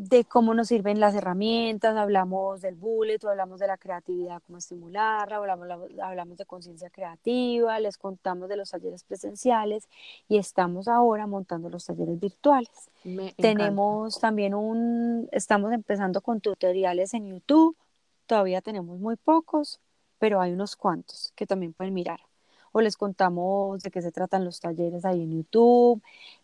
[0.00, 5.36] de cómo nos sirven las herramientas, hablamos del bullet, hablamos de la creatividad, cómo estimularla,
[5.36, 5.68] hablamos,
[6.02, 9.88] hablamos de conciencia creativa, les contamos de los talleres presenciales
[10.28, 12.90] y estamos ahora montando los talleres virtuales.
[13.36, 17.76] Tenemos también un, estamos empezando con tutoriales en YouTube
[18.28, 19.80] todavía tenemos muy pocos,
[20.20, 22.20] pero hay unos cuantos que también pueden mirar.
[22.70, 26.02] O les contamos de qué se tratan los talleres ahí en YouTube.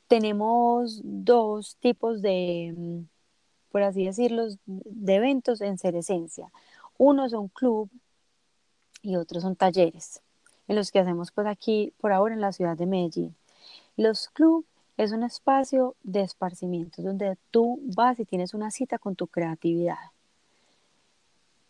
[0.09, 3.03] Tenemos dos tipos de, mm,
[3.75, 6.49] por así decirlo, de eventos en Ser Esencia.
[6.97, 7.91] Uno son club
[9.03, 10.23] y otros son talleres,
[10.69, 13.35] en los que hacemos pues aquí por ahora en la ciudad de Medellín.
[13.97, 14.65] Los club
[14.97, 19.99] es un espacio de esparcimiento donde tú vas y tienes una cita con tu creatividad.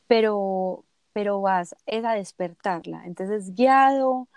[0.07, 3.07] Pero, pero vas es a despertarla.
[3.07, 4.29] Entonces guiado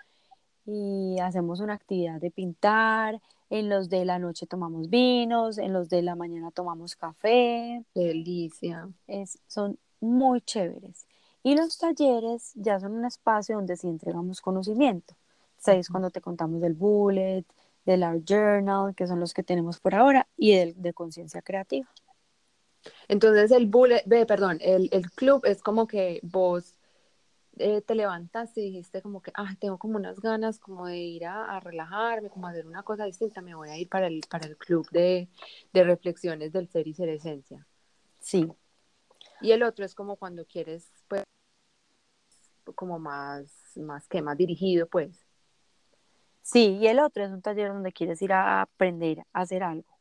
[0.70, 3.22] y hacemos una actividad de pintar.
[3.48, 7.82] En los de la noche tomamos vinos, en los de la mañana tomamos café.
[7.94, 8.86] Delicia.
[9.06, 11.06] Es, son muy chéveres.
[11.42, 15.14] Y los talleres ya son un espacio donde sí entregamos conocimiento.
[15.56, 15.88] ¿Sabes?
[15.88, 17.46] Cuando te contamos del bullet,
[17.86, 21.88] del art journal, que son los que tenemos por ahora, y del de conciencia creativa.
[23.08, 26.77] Entonces el bullet, perdón, el, el, club es como que vos
[27.58, 31.26] eh, te levantaste y dijiste como que, ah, tengo como unas ganas como de ir
[31.26, 34.46] a, a, relajarme, como hacer una cosa distinta, me voy a ir para el, para
[34.46, 35.28] el club de,
[35.72, 37.66] de reflexiones del ser y ser esencia.
[38.20, 38.48] Sí.
[39.40, 41.24] Y el otro es como cuando quieres, pues,
[42.74, 45.26] como más, más que más dirigido, pues.
[46.42, 49.98] Sí, y el otro es un taller donde quieres ir a aprender a hacer algo.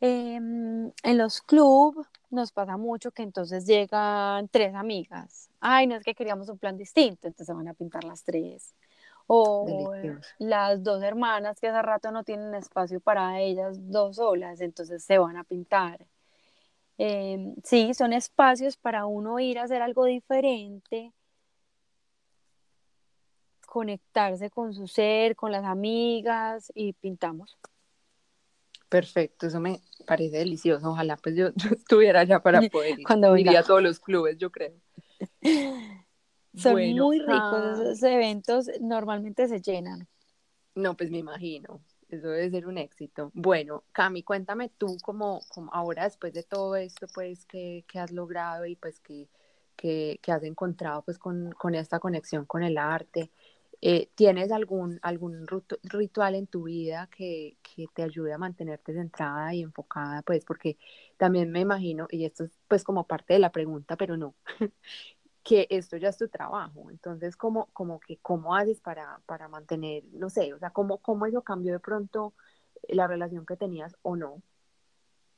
[0.00, 5.50] Em, en los clubes nos pasa mucho que entonces llegan tres amigas.
[5.60, 8.74] Ay, no es que queríamos un plan distinto, entonces se van a pintar las tres.
[9.26, 9.92] O
[10.38, 15.18] las dos hermanas que hace rato no tienen espacio para ellas dos solas, entonces se
[15.18, 16.06] van a pintar.
[16.98, 21.12] Em, sí, son espacios para uno ir a hacer algo diferente
[23.70, 27.56] conectarse con su ser, con las amigas y pintamos.
[28.90, 30.90] Perfecto, eso me parece delicioso.
[30.90, 31.48] Ojalá pues yo,
[31.78, 33.06] estuviera allá para poder ir.
[33.06, 34.74] Cuando iría a todos los clubes, yo creo.
[36.54, 37.78] Son muy ricos ah.
[37.80, 40.08] esos eventos, normalmente se llenan.
[40.74, 41.80] No, pues me imagino.
[42.08, 43.30] Eso debe ser un éxito.
[43.34, 48.66] Bueno, Cami, cuéntame tú como, como ahora después de todo esto, pues, que, has logrado
[48.66, 49.28] y pues que,
[49.76, 53.30] que, has encontrado pues con, con, esta conexión con el arte.
[53.82, 55.46] Eh, ¿Tienes algún, algún
[55.84, 60.20] ritual en tu vida que, que, te ayude a mantenerte centrada y enfocada?
[60.22, 60.76] Pues porque
[61.16, 64.34] también me imagino, y esto es pues como parte de la pregunta, pero no,
[65.42, 66.90] que esto ya es tu trabajo.
[66.90, 71.26] Entonces, ¿cómo, como que, ¿cómo haces para, para mantener, no sé, o sea, ¿cómo, cómo
[71.26, 72.34] eso cambió de pronto
[72.88, 74.42] la relación que tenías o no?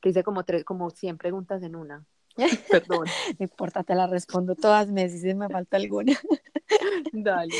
[0.00, 2.04] Que hice como, tres, como 100 preguntas en una.
[2.70, 3.06] Perdón.
[3.38, 6.12] no importa, te la respondo todas, me si me falta alguna.
[7.12, 7.54] Dale.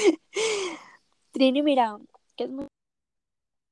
[1.32, 1.98] Trini, mira,
[2.36, 2.66] que es muy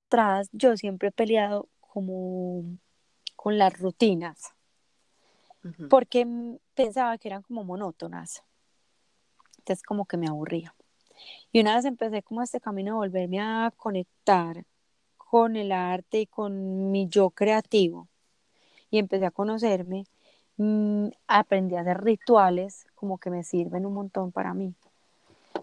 [0.08, 2.64] atrás, yo siempre he peleado como
[3.36, 4.54] con las rutinas,
[5.88, 6.26] porque
[6.74, 8.42] pensaba que eran como monótonas.
[9.58, 10.74] Entonces como que me aburría.
[11.52, 14.64] Y una vez empecé como este camino de volverme a conectar
[15.18, 18.08] con el arte y con mi yo creativo.
[18.90, 20.06] Y empecé a conocerme,
[20.56, 24.74] mm, aprendí a hacer rituales como que me sirven un montón para mí.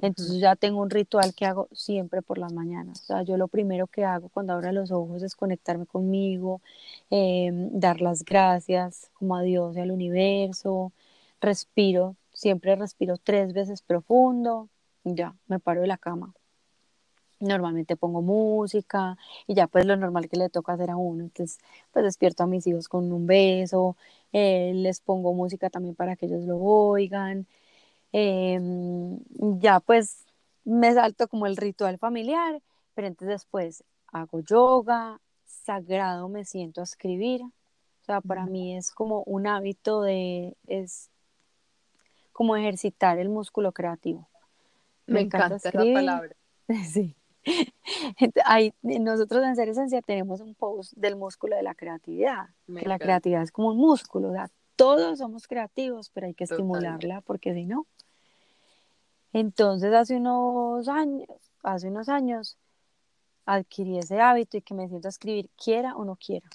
[0.01, 3.01] Entonces ya tengo un ritual que hago siempre por las mañanas.
[3.01, 6.61] O sea, yo lo primero que hago cuando abro los ojos es conectarme conmigo,
[7.09, 10.91] em, dar las gracias como a Dios y al universo.
[11.41, 14.69] Respiro, siempre respiro tres veces profundo.
[15.03, 16.33] Ya, me paro de la cama.
[17.39, 21.23] Normalmente pongo música y ya pues lo normal que le toca hacer a uno.
[21.23, 21.59] Entonces
[21.91, 23.95] pues despierto a mis hijos con un beso,
[24.33, 27.47] eh, les pongo música también para que ellos lo oigan.
[28.11, 29.19] Em,
[29.59, 30.25] ya pues
[30.63, 32.61] me salto como el ritual familiar,
[32.93, 37.41] pero entonces después hago yoga, sagrado me siento a escribir.
[37.43, 41.09] O sea, para mí es como un hábito de, es
[42.31, 44.27] como ejercitar el músculo creativo.
[45.05, 46.35] Me, encanta, esa palabra.
[46.85, 47.15] Sí.
[48.81, 53.41] nosotros en Ser Esencia tenemos un post del músculo de la creatividad, que la creatividad
[53.41, 54.33] es como un músculo,
[54.75, 57.87] todos somos creativos, pero hay que estimularla porque si no.
[59.33, 61.27] Entonces hace unos años,
[61.63, 62.57] hace unos años
[63.45, 66.49] adquirí ese hábito y que me siento a escribir quiera o no quiera.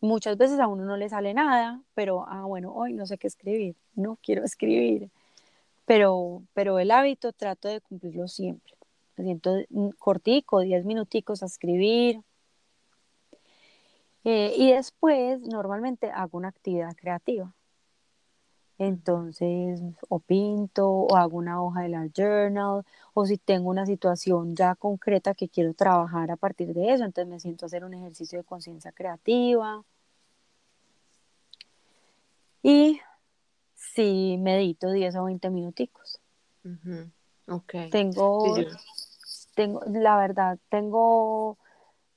[0.00, 3.26] Muchas veces a uno no le sale nada, pero ah bueno, hoy no sé qué
[3.26, 5.10] escribir, no quiero escribir.
[5.86, 8.74] Pero pero el hábito trato de cumplirlo siempre.
[9.16, 9.56] Me siento
[9.98, 12.20] cortico, 10 minuticos a escribir.
[14.24, 17.52] Eh, y después normalmente hago una actividad creativa.
[18.78, 24.56] Entonces, o pinto, o hago una hoja de la journal, o si tengo una situación
[24.56, 27.94] ya concreta que quiero trabajar a partir de eso, entonces me siento a hacer un
[27.94, 29.82] ejercicio de conciencia creativa.
[32.62, 33.00] Y
[33.74, 36.20] sí medito 10 o 20 minuticos.
[37.46, 37.74] Ok.
[37.92, 38.56] Tengo,
[39.54, 41.58] tengo, la verdad, tengo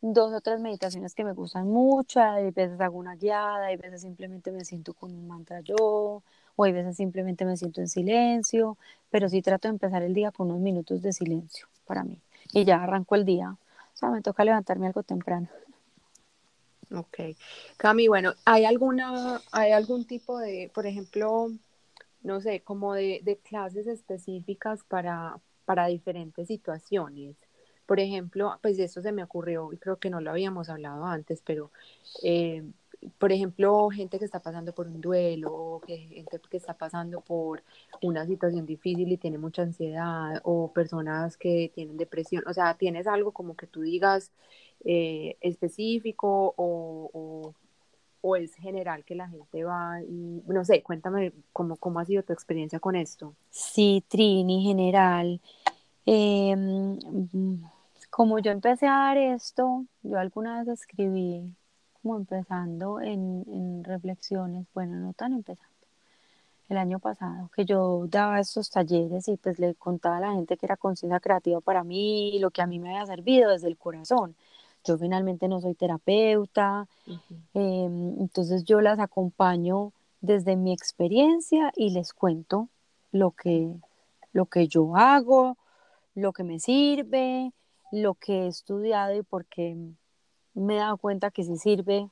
[0.02, 4.02] dos o tres meditaciones que me gustan mucho, hay veces hago una guiada, hay veces
[4.02, 6.24] simplemente me siento con un mantra yo,
[6.58, 8.78] o hay veces simplemente me siento en silencio,
[9.10, 12.20] pero sí trato de empezar el día con unos minutos de silencio para mí.
[12.52, 13.52] Y ya arranco el día.
[13.52, 15.48] O sea, me toca levantarme algo temprano.
[16.92, 17.20] Ok.
[17.78, 21.52] Cami, bueno, ¿hay alguna, hay algún tipo de, por ejemplo,
[22.24, 27.36] no sé, como de, de clases específicas para, para diferentes situaciones?
[27.86, 31.42] Por ejemplo, pues eso se me ocurrió y creo que no lo habíamos hablado antes,
[31.46, 31.72] pero
[32.24, 32.64] eh,
[33.18, 37.64] por ejemplo, gente que está pasando por un duelo, gente que está pasando por
[38.02, 43.08] una situación difícil y tiene mucha ansiedad, o personas que tienen depresión, o sea, ¿tienes
[43.08, 44.32] algo como que tú digas
[44.84, 47.54] eh, específico o,
[48.22, 52.24] o, es general que la gente va y, no sé, cuéntame cómo, cómo ha sido
[52.24, 53.36] tu experiencia con esto?
[53.50, 55.40] Sí, Trini, general.
[56.06, 57.00] Em,
[58.10, 61.56] como yo empecé a dar esto, yo alguna vez escribí
[62.16, 65.76] empezando en, reflexiones, bueno, no tan empezando,
[66.70, 70.58] el año pasado, que yo daba estos talleres y pues le contaba a la gente
[70.58, 73.68] que era conciencia creativa para mí y lo que a mí me había servido desde
[73.68, 74.36] el corazón.
[74.84, 76.88] Yo finalmente no soy terapeuta,
[77.54, 79.92] em, entonces yo las acompaño
[80.22, 82.70] desde mi experiencia y les cuento
[83.12, 83.74] lo que,
[84.34, 85.58] lo que yo hago,
[86.16, 87.52] lo que me sirve,
[87.92, 89.76] lo que he estudiado y por qué
[90.58, 92.10] me he dado cuenta que sí sirve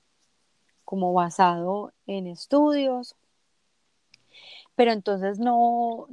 [0.83, 3.15] como basado en estudios,
[4.75, 6.07] pero entonces no,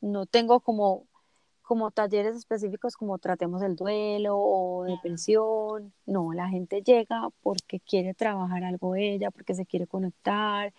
[0.00, 1.06] no, tengo como,
[1.62, 8.14] como talleres específicos como tratemos el duelo o depresión, no, la gente llega porque quiere
[8.14, 10.72] trabajar algo ella, porque se quiere conectar,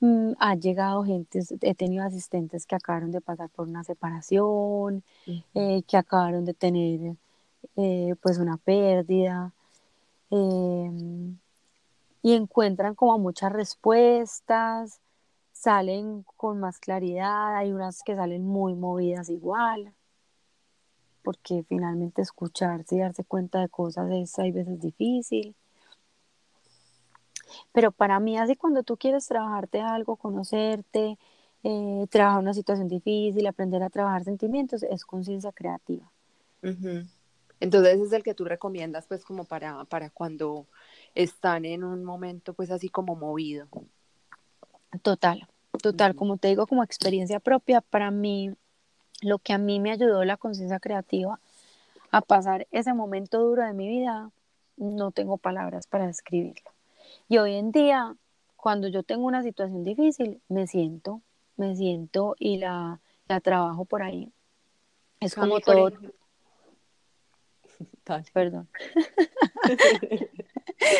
[0.00, 5.04] mm, ha llegado gente, he tenido asistentes que acabaron de pasar por una separación,
[5.54, 7.16] eh, que acabaron de tener
[7.76, 9.52] eh, pues una pérdida,
[10.36, 11.38] Em,
[12.22, 15.00] y encuentran como muchas respuestas,
[15.52, 19.94] salen con más claridad, hay unas que salen muy movidas igual,
[21.22, 25.54] porque finalmente escucharse y darse cuenta de cosas es hay veces difícil.
[27.72, 31.16] Pero para mí, así cuando tú quieres trabajarte algo, conocerte,
[31.62, 36.10] eh, trabajar una situación difícil, aprender a trabajar sentimientos, es conciencia creativa.
[37.64, 40.66] Entonces es el que tú recomiendas pues como para, para cuando
[41.14, 43.66] están en un momento pues así como movido.
[45.00, 45.48] Total,
[45.80, 48.52] total, como te digo, como experiencia propia, para mí,
[49.22, 51.40] lo que a mí me ayudó la conciencia creativa
[52.10, 54.30] a pasar ese momento duro de mi vida,
[54.76, 56.70] no tengo palabras para describirlo.
[57.30, 58.14] Y hoy en día,
[58.56, 61.22] cuando yo tengo una situación difícil, me siento,
[61.56, 64.30] me siento y la, la trabajo por ahí.
[65.18, 65.90] Es como todo,
[68.32, 68.68] Perdón.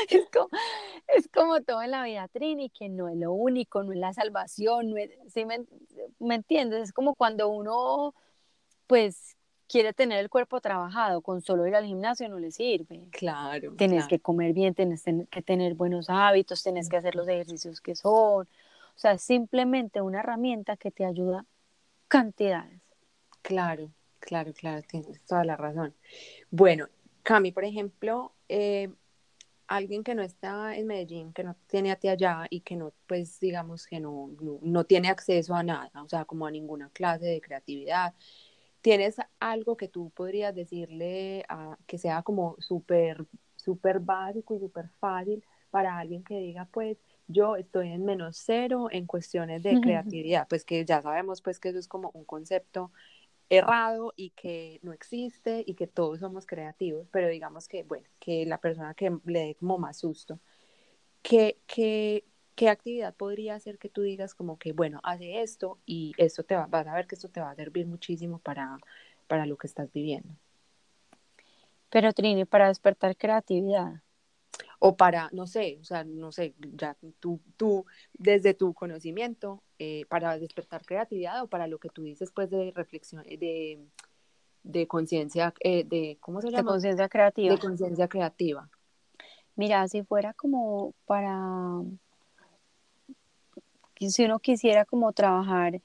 [0.08, 4.12] es, como, todo en la vida, Trini, que no es lo único, no es la
[4.12, 4.96] salvación, no
[5.28, 5.64] ¿sí me,
[6.34, 6.84] entiendes?
[6.84, 8.14] Es como cuando uno,
[8.86, 9.36] pues,
[9.66, 13.08] quiere tener el cuerpo trabajado, con solo ir al gimnasio no le sirve.
[13.10, 13.74] Claro.
[13.76, 17.94] Tienes que comer bien, tienes que tener buenos hábitos, tienes que hacer los ejercicios que
[17.94, 18.46] son.
[18.46, 21.44] O sea, es simplemente una herramienta que te ayuda
[22.08, 22.80] cantidades.
[23.42, 23.90] Claro,
[24.24, 25.94] claro, claro, tienes toda la razón.
[26.50, 26.88] Bueno,
[27.22, 28.90] Cami, por ejemplo, eh,
[29.66, 32.92] alguien que no está en Medellín, que no tiene a ti allá y que no,
[33.06, 34.30] pues digamos que no,
[34.62, 38.14] no, tiene acceso a nada, o sea, como a ninguna clase de creatividad,
[38.80, 43.24] ¿tienes algo que tú podrías decirle a, que sea como súper,
[43.56, 48.88] súper básico y súper fácil para alguien que diga, pues, yo estoy en menos cero
[48.90, 52.92] en cuestiones de creatividad, pues que ya sabemos pues que eso es como un concepto
[53.50, 58.46] errado y que no existe y que todos somos creativos, pero digamos que, bueno, que
[58.46, 60.40] la persona que le dé como más susto,
[61.22, 62.24] ¿qué, qué,
[62.54, 66.54] qué actividad podría hacer que tú digas como que, bueno, hace esto y esto te
[66.54, 68.78] va, vas a ver que esto te va a servir muchísimo para,
[69.26, 70.34] para lo que estás viviendo?
[71.90, 74.02] Pero Trini, para despertar creatividad
[74.78, 80.04] o para, no sé, o sea, no sé, ya tú, tú desde tu conocimiento, eh,
[80.08, 83.84] para despertar creatividad o para lo que tú dices, pues, de reflexión, eh, de,
[84.62, 86.62] de conciencia, eh, de, ¿cómo se llama?
[86.62, 87.54] De conciencia creativa.
[87.54, 88.68] De conciencia creativa.
[89.56, 91.82] Mira, si fuera como para,
[93.96, 95.80] si uno quisiera como trabajar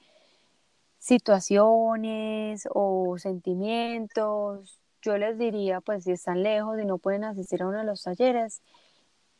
[0.98, 7.68] situaciones o sentimientos, yo les diría, pues si están lejos y no pueden asistir a
[7.68, 8.62] uno de los talleres,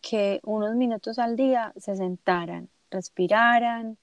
[0.00, 3.98] que unos minutos al día se sentaran, respiraran,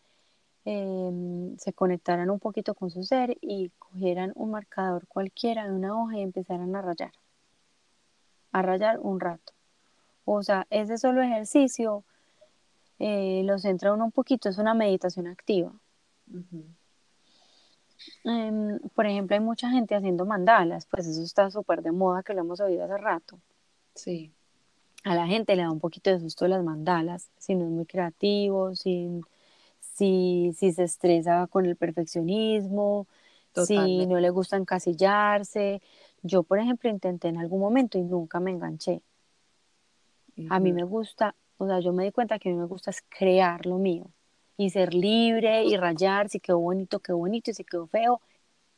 [0.69, 5.97] em, se conectaran un poquito con su ser y cogieran un marcador cualquiera de una
[5.97, 7.13] hoja y empezaran a rayar,
[8.51, 9.53] a rayar un rato.
[10.25, 12.03] O sea, ese solo ejercicio
[12.99, 15.71] eh, lo centra uno un poquito, es una meditación activa.
[18.25, 22.33] Em, por ejemplo, hay mucha gente haciendo mandalas, pues eso está súper de moda, que
[22.33, 23.39] lo hemos oído hace rato.
[23.95, 24.33] Sí.
[25.05, 27.85] A la gente le da un poquito de susto las mandalas, si no es muy
[27.85, 29.21] creativo, si,
[29.97, 33.07] si, si se estresa con el perfeccionismo,
[33.65, 35.81] si no le gusta encasillarse.
[36.21, 39.01] Yo, por ejemplo, intenté en algún momento y nunca me enganché.
[40.49, 42.91] A mí me gusta, o sea, yo me di cuenta que a mí me gusta
[42.91, 44.05] es crear lo mío
[44.55, 48.21] y ser libre y rayar, si quedó bonito, quedó bonito, y si quedó feo,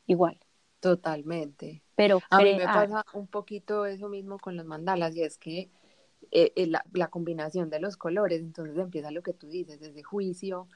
[0.08, 0.40] igual.
[0.80, 1.84] Totalmente.
[1.96, 5.70] Pero a mí me pasa un poquito eso mismo con los mandalas y es que
[6.32, 10.02] eh, eh, la, la, combinación de los colores, entonces empieza lo que tú dices, desde
[10.04, 10.70] juicio,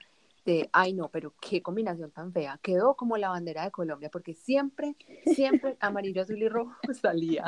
[0.45, 4.33] de, ay no, pero qué combinación tan fea, quedó como la bandera de Colombia, porque
[4.33, 7.45] siempre, siempre amarillo, azul y rojo salía.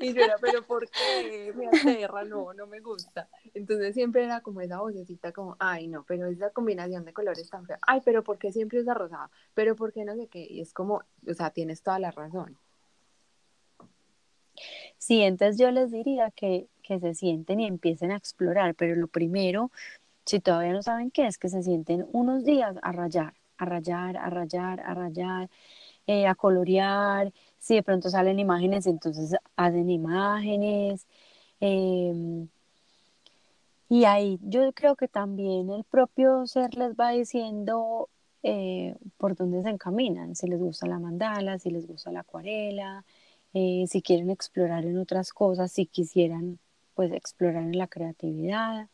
[0.00, 1.52] Y yo era, pero ¿por qué?
[1.54, 3.28] Me aterra, no, no me gusta.
[3.54, 7.66] Entonces siempre era como esa vocecita como, ay no, pero esa combinación de colores tan
[7.66, 9.30] fea, ay, pero ¿por qué siempre usa rosada?
[9.54, 10.46] Pero ¿por qué no sé qué?
[10.48, 12.56] Y es como, o sea, tienes toda la razón.
[14.98, 19.08] Sí, entonces yo les diría que, que se sienten y empiecen a explorar, pero lo
[19.08, 19.70] primero
[20.24, 24.16] si todavía no saben qué es, que se sienten unos días a rayar, a rayar,
[24.16, 25.50] a rayar, a rayar,
[26.06, 27.32] eh, a colorear.
[27.58, 31.06] Si de pronto salen imágenes, entonces hacen imágenes.
[31.60, 32.48] Em,
[33.88, 38.08] y ahí yo creo que también el propio ser les va diciendo
[38.42, 43.04] eh, por dónde se encaminan, si les gusta la mandala, si les gusta la acuarela,
[43.54, 46.58] eh, si quieren explorar en otras cosas, si quisieran
[46.94, 48.88] pues explorar en la creatividad.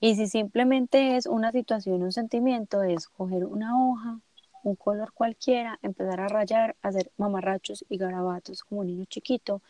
[0.00, 4.18] Y si simplemente es una situación, un sentimiento, es coger una hoja,
[4.64, 9.62] un color cualquiera, empezar a rayar, hacer mamarrachos y garabatos como un niño chiquito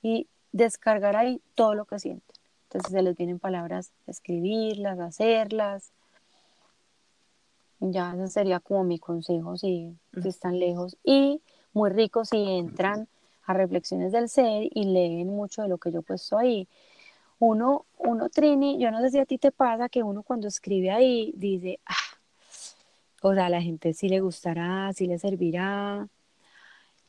[0.00, 2.36] y descargar ahí todo lo que sienten.
[2.64, 5.90] Entonces se les vienen palabras, escribirlas, hacerlas.
[7.80, 10.96] Ya ese sería como mi consejo si, si están lejos.
[11.02, 13.08] Y muy rico si entran
[13.44, 16.68] a reflexiones del ser y leen mucho de lo que yo he puesto ahí
[17.44, 20.92] uno, uno, Trini, yo no sé si a ti te pasa que uno cuando escribe
[20.92, 22.16] ahí dice, ah,
[23.20, 26.06] o sea, a la gente sí le gustará, sí le servirá.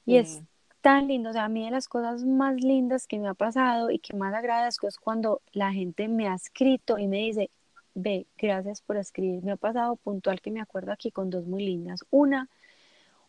[0.08, 0.42] Y es
[0.82, 3.92] tan lindo, o sea, a mí de las cosas más lindas que me ha pasado
[3.92, 7.52] y que más agradezco es cuando la gente me ha escrito y me dice,
[7.94, 9.44] ve, gracias por escribir.
[9.44, 12.04] Me ha pasado puntual que me acuerdo aquí con dos muy lindas.
[12.10, 12.50] Una,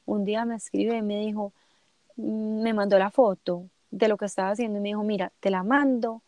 [0.07, 1.53] un día me escribe y me dijo,
[2.17, 5.63] me mandó la foto de lo que estaba haciendo y me dijo, mira, te la
[5.63, 6.23] mando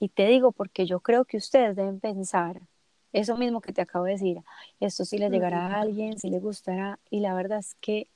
[0.00, 2.60] y te digo porque yo creo que ustedes deben pensar
[3.12, 4.42] eso mismo que te acabo de decir,
[4.80, 8.06] esto sí le llegará a alguien, sí le gustará, y la verdad es que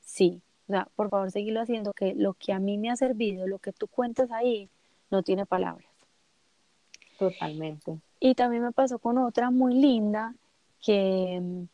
[0.00, 3.46] sí, o sea, por favor seguirlo haciendo, que lo que a mí me ha servido,
[3.46, 4.68] lo que tú cuentas ahí,
[5.10, 5.86] no tiene palabras.
[7.18, 7.98] Totalmente.
[8.18, 10.34] Y también me pasó con otra muy linda
[10.82, 11.66] que,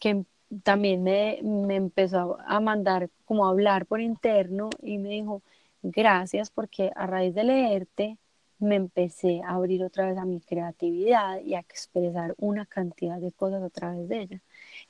[0.00, 0.24] que
[0.62, 5.42] también me, me empezó a mandar como a hablar por interno y me dijo,
[5.82, 8.18] gracias porque a raíz de leerte,
[8.64, 13.30] me empecé a abrir otra vez a mi creatividad y a expresar una cantidad de
[13.32, 14.40] cosas a través de ella.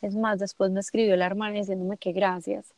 [0.01, 2.73] Es más, después me escribió la hermana diciéndome que gracias.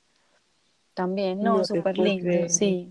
[0.95, 2.91] También, no, súper lindo, sí.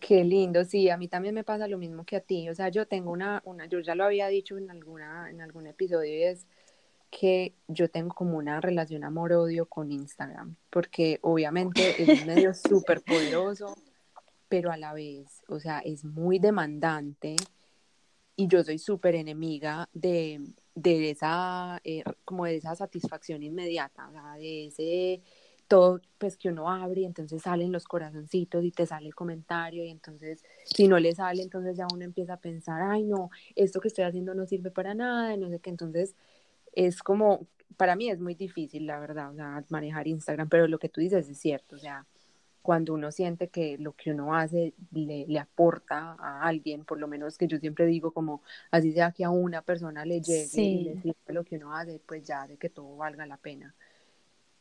[0.00, 2.48] Qué lindo, sí, a mí también me pasa lo mismo que a ti.
[2.48, 5.66] O sea, yo tengo una, una yo ya lo había dicho en, alguna, en algún
[5.66, 6.46] episodio, y es
[7.10, 13.02] que yo tengo como una relación amor-odio con Instagram, porque obviamente es un medio súper
[13.02, 13.74] poderoso
[14.54, 17.34] pero a la vez, o sea, es muy demandante
[18.36, 20.40] y yo soy súper enemiga de,
[20.76, 25.22] de esa, eh, como de esa satisfacción inmediata, o sea, de ese
[25.66, 29.84] todo pues que uno abre y entonces salen los corazoncitos y te sale el comentario
[29.84, 33.80] y entonces si no le sale entonces ya uno empieza a pensar ay no esto
[33.80, 35.70] que estoy haciendo no sirve para nada y no sé qué.
[35.70, 36.14] Entonces
[36.74, 40.78] es como para mí es muy difícil la verdad o sea manejar Instagram pero lo
[40.78, 42.06] que tú dices es cierto o sea
[42.64, 47.06] cuando uno siente que lo que uno hace le, le, aporta a alguien, por lo
[47.06, 48.40] menos que yo siempre digo como
[48.70, 52.00] así sea que a una persona le llegue y le sirve lo que uno hace,
[52.06, 53.74] pues ya de que todo valga la pena.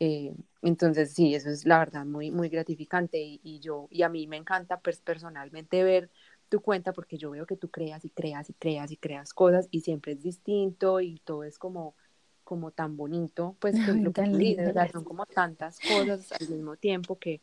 [0.01, 4.09] Eh, entonces sí, eso es la verdad muy, muy gratificante y, y, yo, y a
[4.09, 6.09] mí me encanta pues, personalmente ver
[6.49, 9.69] tu cuenta porque yo veo que tú creas y creas y creas y creas cosas
[9.71, 11.95] y siempre es distinto y todo es como
[12.43, 17.17] como tan bonito, pues que lo que dices, son como tantas cosas al mismo tiempo
[17.17, 17.41] que,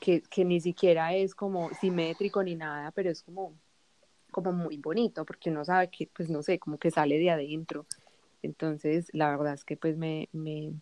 [0.00, 3.54] que, que, ni siquiera es como simétrico ni nada, pero es como,
[4.30, 7.86] como muy bonito, porque uno sabe que, pues no sé, como que sale de adentro.
[8.42, 10.72] Entonces, la verdad es que pues me, me,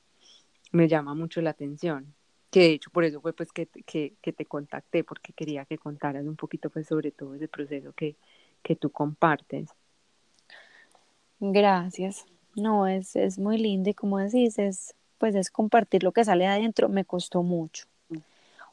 [0.73, 2.14] me llama mucho la atención.
[2.51, 5.77] Que de hecho por eso fue pues que, que, que, te contacté, porque quería que
[5.77, 8.16] contaras un poquito pues sobre todo ese proceso que,
[8.62, 9.69] que tú compartes.
[11.41, 12.25] Gracias.
[12.57, 16.47] No, es, es muy lindo y como decís, es, pues es compartir lo que sale
[16.47, 16.89] adentro.
[16.89, 17.87] Me costó mucho.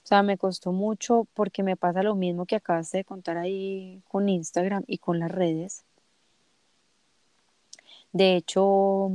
[0.06, 4.03] O sea, me costó mucho porque me pasa lo mismo que acabas de contar ahí
[4.08, 5.84] con Instagram y con las redes.
[8.14, 9.10] De hecho,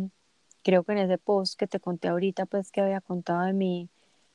[0.64, 3.88] creo que en ese post que te conté ahorita, pues que había contado de mí,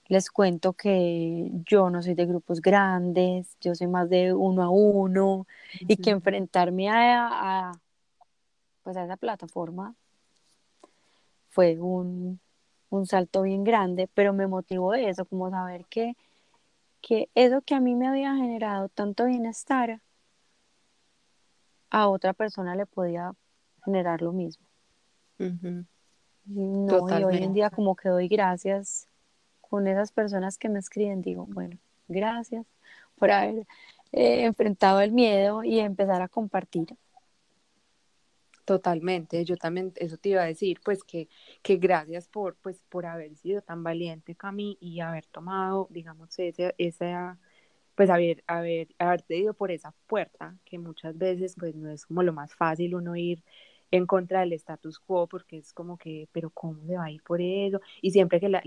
[0.07, 4.69] les cuento que yo no soy de grupos grandes, yo soy más de uno a
[4.69, 5.47] uno
[5.81, 7.81] y que enfrentarme a, a,
[8.81, 9.93] pues a esa plataforma
[11.49, 12.39] fue un,
[12.89, 16.15] un salto bien grande, pero me motivó eso, como saber que
[17.05, 20.01] que eso que a mí me había generado tanto bienestar,
[21.91, 23.31] a otra persona le podía
[23.83, 24.65] generar lo mismo.
[26.45, 29.07] No, y hoy en día como que doy gracias
[29.61, 31.77] con esas personas que me escriben, digo, bueno,
[32.07, 32.65] gracias
[33.19, 33.67] por haber
[34.11, 36.97] eh, enfrentado el miedo y empezar a compartir.
[38.65, 41.29] Totalmente, yo también, eso te iba a decir, pues que,
[41.61, 46.73] que gracias por, pues, por haber sido tan valiente, Cami, y haber tomado, digamos, ese,
[46.79, 47.37] esa,
[47.95, 52.23] pues haber, haber, haberte ido por esa puerta, que muchas veces, pues no es como
[52.23, 53.43] lo más fácil uno ir
[53.91, 57.23] en contra del status quo porque es como que, pero ¿cómo se va a ir
[57.23, 57.79] por eso?
[58.01, 58.61] Y siempre que la,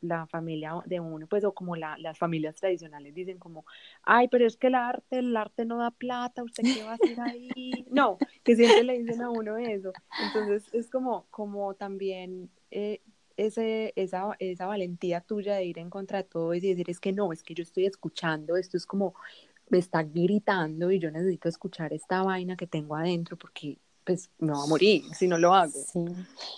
[0.00, 3.64] la, familia de uno, pues o como las familias tradicionales dicen como,
[4.02, 6.94] ay, pero es que el arte, el arte no da plata, ¿usted qué va a
[6.94, 7.50] hacer ahí?
[7.90, 9.92] No, que siempre le dicen a uno eso.
[10.26, 12.50] Entonces es como, como también...
[12.70, 13.00] Eh,
[13.38, 17.12] ese, esa, esa valentía tuya de ir en contra de todo y decir es que
[17.12, 19.14] no, es que yo estoy escuchando, esto es como
[19.68, 24.52] me está gritando y yo necesito escuchar esta vaina que tengo adentro porque pues me
[24.52, 25.72] va a morir si no lo hago.
[25.72, 26.04] Sí.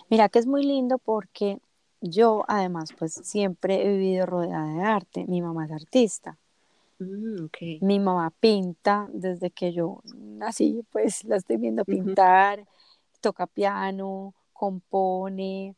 [0.09, 1.59] Mira que es muy lindo porque
[1.99, 5.25] yo además pues siempre he vivido rodeada de arte.
[5.27, 6.37] Mi mamá es artista.
[6.99, 7.79] Mm, okay.
[7.81, 12.67] Mi mamá pinta desde que yo nací, pues la estoy viendo pintar,
[13.19, 15.75] toca piano, compone.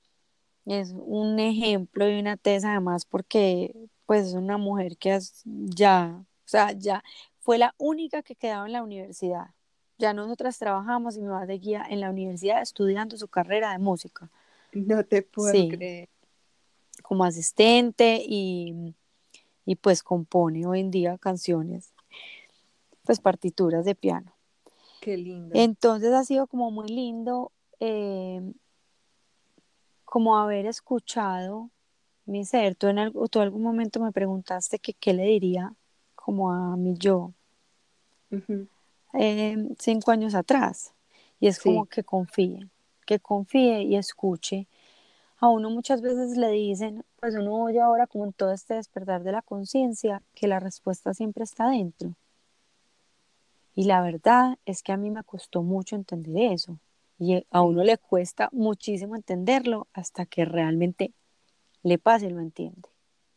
[0.65, 3.74] Es un ejemplo y una tesa además porque
[4.05, 7.01] pues es una mujer que es ya, o sea, ya
[7.39, 9.51] fue la única que quedaba en la universidad
[10.02, 13.78] ya nosotras trabajamos y me va de guía en la universidad estudiando su carrera de
[13.78, 14.30] música.
[14.74, 16.10] No te puedo creer.
[17.04, 18.93] Como asistente y,
[19.66, 21.93] y pues compone hoy en día canciones,
[23.04, 24.34] pues partituras de piano.
[24.99, 25.52] Qué lindo.
[25.58, 28.41] Entonces ha sido como muy lindo eh,
[30.04, 31.70] como haber escuchado
[32.26, 32.76] mi ser.
[32.76, 35.74] Tú en algún momento me preguntaste que qué le diría
[36.16, 37.34] como a mi yo.
[39.14, 40.93] Eh, cinco años atrás.
[41.39, 42.70] Y es como que confíe,
[43.05, 44.68] que confíe y escuche.
[45.38, 49.24] A uno muchas veces le dicen, pues uno oye ahora como en todo este despertar
[49.24, 52.14] de la conciencia, que la respuesta siempre está dentro.
[53.74, 56.78] Y la verdad es que a mí me costó mucho entender eso.
[57.18, 61.14] Y a uno le cuesta muchísimo entenderlo hasta que realmente
[61.84, 62.89] le pase y lo entiende.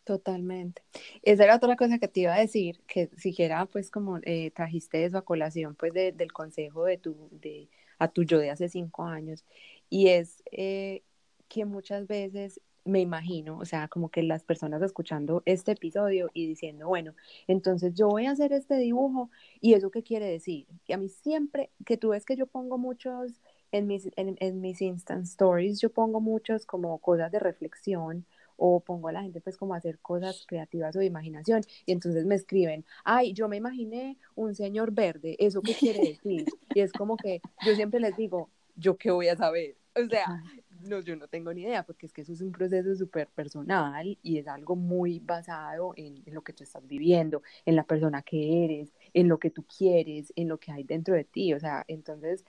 [0.05, 0.83] Totalmente.
[1.23, 5.03] Esa era otra cosa que te iba a decir, que siquiera pues como eh, trajiste
[5.07, 9.05] eso a colación pues del consejo de tu, de, a tu yo de hace cinco
[9.05, 9.45] años,
[9.89, 11.03] y es eh,
[11.49, 16.47] que muchas veces me imagino, o sea, como que las personas escuchando este episodio y
[16.47, 17.15] diciendo, bueno,
[17.47, 19.31] entonces yo voy a hacer este dibujo
[19.63, 20.67] y eso qué quiere decir.
[20.87, 23.41] Y a mí siempre, que tú ves que yo pongo muchos,
[23.73, 28.27] en mis, en, en mis instant stories, yo pongo muchos como cosas de reflexión
[28.57, 31.93] o pongo a la gente pues como a hacer cosas creativas o de imaginación y
[31.93, 36.47] entonces me escriben, ay, yo me imaginé un señor verde, ¿eso qué quiere decir?
[36.75, 39.77] Y es como que yo siempre les digo, ¿yo qué voy a saber?
[39.97, 40.43] O sea,
[40.81, 44.19] no, yo no tengo ni idea, porque es que eso es un proceso súper personal
[44.23, 48.23] y es algo muy basado en, en, lo que tú estás viviendo, en la persona
[48.23, 51.55] que eres, en lo que tú quieres, en lo que hay dentro de ti.
[51.55, 52.45] O sea, entonces,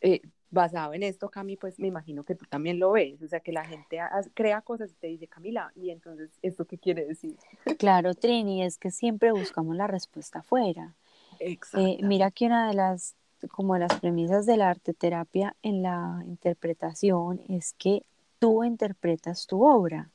[0.00, 0.20] eh,
[0.50, 3.52] basado en esto, Cami, pues me imagino que tú también lo ves, o sea, que
[3.52, 3.98] la gente
[4.34, 7.36] crea cosas y te dice, Camila, y entonces, ¿esto qué quiere decir?
[7.78, 10.94] Claro, Trini, es que siempre buscamos la respuesta afuera.
[11.40, 11.86] Exacto.
[11.86, 13.16] Eh, mira que una de las,
[13.50, 18.04] como las premisas de la arte terapia en la interpretación es que
[18.38, 20.10] tú interpretas tu obra,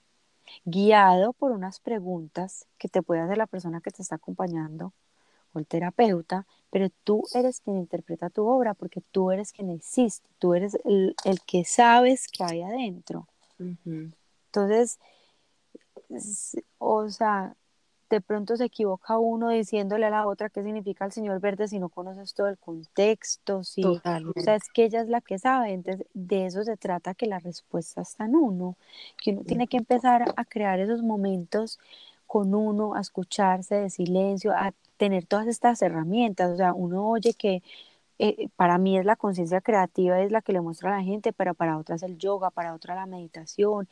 [0.66, 4.94] guiado por unas preguntas que te puede hacer la persona que te está acompañando
[5.54, 10.30] o el terapeuta, pero tú eres quien interpreta tu obra porque tú eres quien existe,
[10.39, 13.28] tú eres el, que sabes que hay adentro.
[13.60, 14.99] Entonces,
[16.80, 17.56] o sea,
[18.12, 21.80] de pronto se equivoca uno diciéndole a la otra qué significa el señor verde si
[21.80, 24.02] no conoces todo el contexto, si, o
[24.36, 27.39] sea, es que ella es la que sabe, entonces de eso se trata que la
[27.39, 28.76] respuesta está en uno,
[29.22, 31.80] que uno tiene que empezar a crear esos momentos
[32.28, 37.34] con uno, a escucharse de silencio, a tener todas estas herramientas, o sea, uno oye
[37.34, 37.64] que
[38.20, 41.34] eh, para mí es la conciencia creativa, es la que le muestra a la gente,
[41.34, 43.89] pero para otras el yoga, para otra la meditación,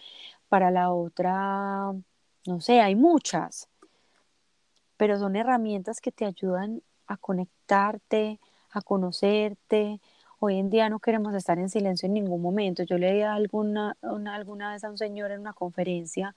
[0.49, 1.93] para la otra,
[2.45, 3.69] no sé, hay muchas
[4.99, 8.37] pero son herramientas que te ayudan a conectarte,
[8.71, 10.01] a conocerte.
[10.39, 12.83] Hoy en día no queremos estar en silencio en ningún momento.
[12.83, 16.35] Yo leía alguna, alguna vez a un señor en una conferencia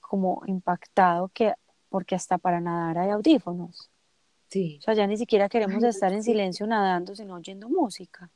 [0.00, 1.54] como impactado que
[1.96, 3.88] porque hasta para nadar hay audífonos.
[4.48, 4.76] Sí.
[4.80, 8.28] O sea, ya ni siquiera queremos estar en silencio nadando, sino oyendo música.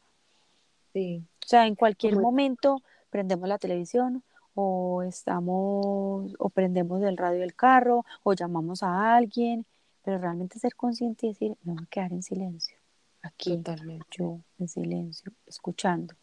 [0.95, 1.23] Sí.
[1.45, 2.81] O sea, en cualquier momento
[3.11, 9.67] prendemos la televisión, o estamos o prendemos el radio del carro o llamamos a alguien,
[10.03, 12.79] pero realmente ser consciente y decir, me voy a quedar en silencio,
[13.21, 14.07] aquí Totalmente.
[14.11, 16.15] yo en silencio, escuchando.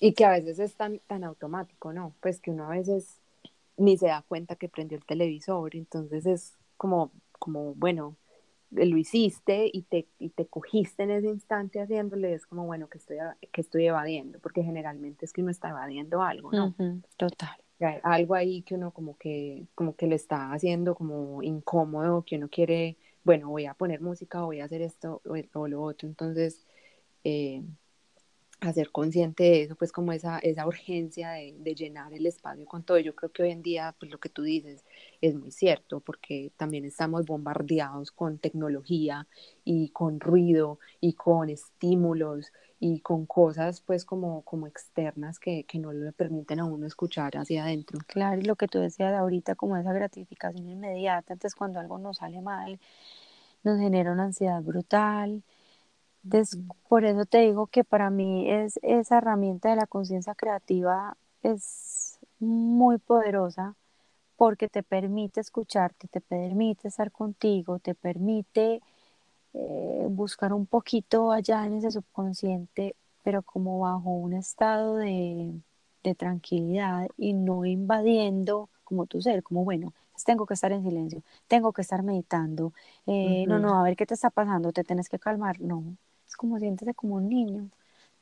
[0.00, 2.14] Y que a veces es tan, tan automático, ¿no?
[2.20, 3.20] Pues que uno a veces
[3.76, 8.16] ni se da cuenta que prendió el televisor, entonces es como, como bueno,
[8.70, 12.98] lo hiciste y te, y te cogiste en ese instante haciéndole, es como, bueno, que
[12.98, 13.18] estoy,
[13.52, 16.74] que estoy evadiendo, porque generalmente es que uno está evadiendo algo, ¿no?
[17.16, 17.56] total.
[18.02, 22.48] algo ahí que uno como que, como que le está haciendo como incómodo, que uno
[22.48, 26.66] quiere, bueno, voy a poner música, voy a hacer esto o, o lo otro, entonces...
[27.24, 27.62] Eh,
[28.60, 32.84] hacer consciente de eso, pues como esa, esa urgencia de, de, llenar el espacio con
[32.84, 32.98] todo.
[32.98, 34.84] Yo creo que hoy en día, pues lo que tú dices
[35.20, 39.26] es muy cierto, porque también estamos bombardeados con tecnología
[39.64, 45.78] y con ruido y con estímulos y con cosas pues como, como externas que, que
[45.78, 47.98] no le permiten a uno escuchar hacia adentro.
[48.06, 52.18] Claro, y lo que tú decías ahorita, como esa gratificación inmediata, entonces cuando algo nos
[52.18, 52.78] sale mal,
[53.62, 55.42] nos genera una ansiedad brutal,
[56.26, 56.58] entonces,
[56.88, 62.18] por eso te digo que para mí es esa herramienta de la conciencia creativa es
[62.40, 63.76] muy poderosa
[64.36, 68.82] porque te permite escucharte, te permite estar contigo, te permite
[69.54, 75.52] eh, buscar un poquito allá en ese subconsciente, pero como bajo un estado de,
[76.04, 79.92] de tranquilidad y no invadiendo como tu ser, como bueno,
[80.24, 82.72] tengo que estar en silencio, tengo que estar meditando,
[83.06, 85.96] eh, no, no, a ver qué te está pasando, te tienes que calmar, no,
[86.36, 87.70] como siéntese como un niño.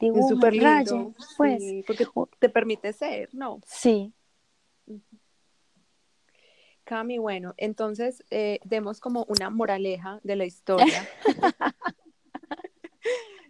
[0.00, 1.62] Digo, es súper lindo, pues.
[1.62, 2.06] Sí, porque
[2.38, 3.60] te permite ser, ¿no?
[3.66, 4.12] Sí.
[6.84, 11.08] Cami, bueno, entonces eh, demos como una moraleja de la historia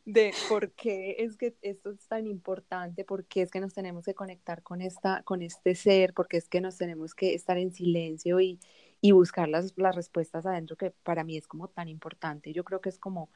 [0.05, 4.05] de por qué es que esto es tan importante, por qué es que nos tenemos
[4.05, 7.59] que conectar con, esta, con este ser, por qué es que nos tenemos que estar
[7.59, 8.61] en silencio y,
[9.01, 12.53] y buscar las, las respuestas adentro, que para mí es como tan importante.
[12.53, 13.31] Yo creo que es como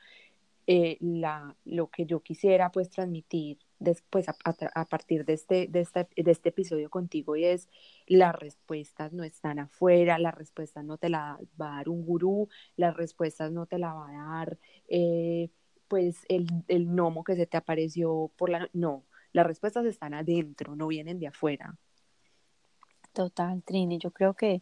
[0.71, 6.07] eh, la, lo que yo quisiera pues transmitir después a, partir de este, de, esta,
[6.14, 7.71] de este episodio contigo y es
[8.07, 12.51] las respuestas no están afuera, las respuestas no te la va a dar un gurú,
[12.77, 14.59] las respuestas no te la va a dar
[14.89, 15.49] eh,
[15.89, 18.69] pues el, el gnomo que se te apareció por la...
[18.75, 21.79] No, las respuestas están adentro, no vienen de afuera.
[23.14, 24.61] Total, Trini, yo creo que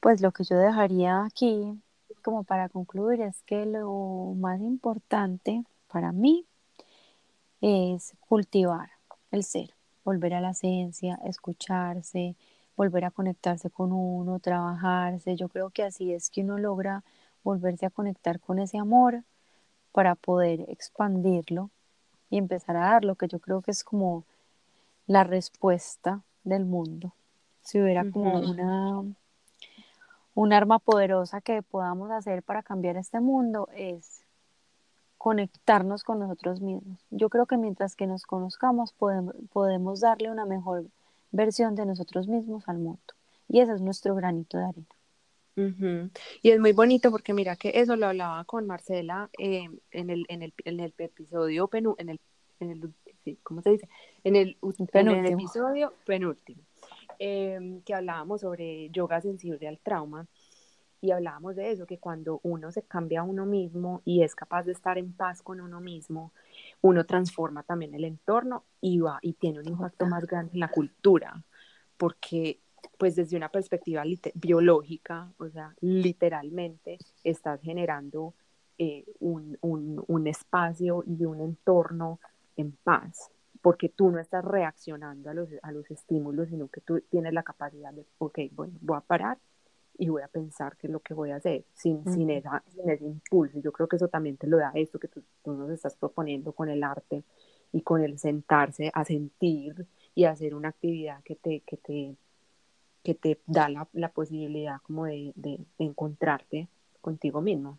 [0.00, 1.78] pues lo que yo dejaría aquí
[2.28, 6.44] como para concluir es que lo más importante para mí
[7.62, 8.90] es cultivar
[9.30, 9.70] el ser,
[10.04, 12.36] volver a la esencia, escucharse,
[12.76, 15.36] volver a conectarse con uno, trabajarse.
[15.36, 17.02] Yo creo que así es que uno logra
[17.44, 19.24] volverse a conectar con ese amor
[19.92, 21.70] para poder expandirlo
[22.28, 24.24] y empezar a dar lo que yo creo que es como
[25.06, 27.14] la respuesta del mundo.
[27.62, 29.02] Si hubiera como una
[30.38, 34.22] un arma poderosa que podamos hacer para cambiar este mundo es
[35.16, 37.04] conectarnos con nosotros mismos.
[37.10, 40.84] Yo creo que mientras que nos conozcamos podemos, podemos darle una mejor
[41.32, 43.02] versión de nosotros mismos al mundo.
[43.48, 46.12] Y ese es nuestro granito de arena.
[46.40, 50.24] Y es muy bonito porque mira que eso lo hablaba con Marcela eh, en, el,
[50.28, 52.20] en, el, en el episodio penú en el,
[52.60, 52.94] en el
[53.42, 53.88] ¿cómo se dice?
[54.22, 54.56] En el,
[54.92, 56.62] en el episodio penúltimo.
[57.20, 60.28] Em, que hablábamos sobre yoga sensible al trauma
[61.00, 64.64] y hablábamos de eso, que cuando uno se cambia a uno mismo y es capaz
[64.64, 66.32] de estar en paz con uno mismo,
[66.80, 70.68] uno transforma también el entorno y va y tiene un impacto más grande en la
[70.68, 71.42] cultura,
[71.96, 72.60] porque
[72.96, 74.04] pues desde una perspectiva
[74.34, 78.34] biológica, o sea, literalmente estás generando
[78.78, 82.20] eh, un, un, un espacio y un entorno
[82.56, 87.00] en paz porque tú no estás reaccionando a los, a los estímulos, sino que tú
[87.10, 89.38] tienes la capacidad de, ok, bueno, voy a parar
[89.98, 92.88] y voy a pensar qué es lo que voy a hacer sin, sin, esa, sin
[92.88, 93.58] ese impulso.
[93.58, 96.52] Yo creo que eso también te lo da esto que tú, tú, nos estás proponiendo
[96.52, 97.24] con el arte
[97.72, 102.16] y con el sentarse a sentir y hacer una actividad que te, que te,
[103.02, 106.68] que te da la, la posibilidad como de, de, de, encontrarte
[107.00, 107.78] contigo mismo.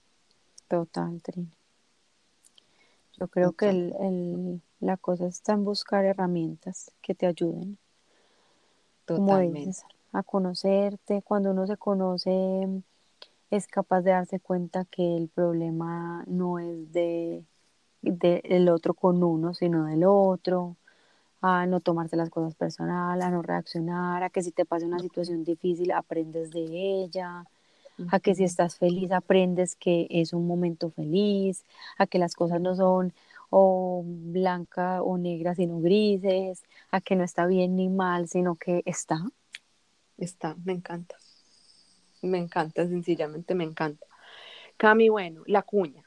[0.67, 1.58] Total, Trina.
[3.19, 7.77] Yo creo que el, el, la cosa está en buscar herramientas que te ayuden.
[9.05, 9.71] Totalmente.
[10.11, 11.21] a conocerte.
[11.23, 12.67] Cuando uno se conoce,
[13.49, 17.43] es capaz de darse cuenta que el problema no es de,
[18.01, 20.75] de el otro con uno, sino del otro
[21.41, 24.99] a no tomarse las cosas personal, a no reaccionar, a que si te pasa una
[24.99, 26.65] situación difícil aprendes de
[27.03, 27.45] ella,
[28.11, 31.65] a que si estás feliz aprendes que es un momento feliz,
[31.97, 33.13] a que las cosas no son
[33.49, 38.83] o blanca o negra, sino grises, a que no está bien ni mal, sino que
[38.85, 39.19] está.
[40.17, 41.17] Está, me encanta.
[42.21, 44.05] Me encanta, sencillamente me encanta.
[44.77, 46.03] Cami, bueno, la cuña.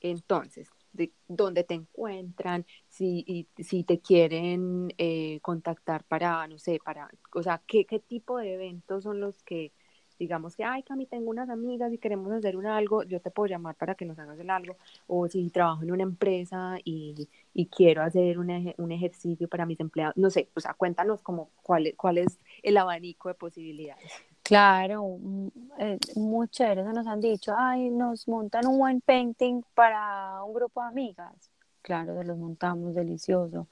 [0.00, 7.10] Entonces, de dónde te encuentran, si, si te quieren eh, contactar para, no sé, para,
[7.32, 9.72] o sea, ¿qué, qué tipo de eventos son los que,
[10.18, 13.48] digamos que, ay, Cami, tengo unas amigas y queremos hacer un algo, yo te puedo
[13.48, 17.66] llamar para que nos hagas el algo, o si trabajo en una empresa y, y
[17.66, 21.92] quiero hacer un, un, ejercicio para mis empleados, no sé, o sea, cuéntanos como cuál,
[21.96, 24.12] cuál es el abanico de posibilidades.
[24.42, 25.48] Claro, mm,
[25.78, 30.88] eh, muy nos han dicho, ay, nos montan un buen painting para un grupo de
[30.88, 31.50] amigas.
[31.82, 33.66] Claro, los montamos, delicioso.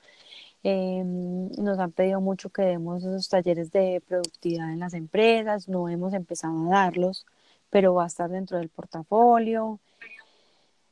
[0.64, 5.88] Em, nos han pedido mucho que demos esos talleres de productividad en las empresas, no
[5.88, 7.26] hemos empezado a darlos,
[7.70, 9.78] pero va a estar dentro del portafolio.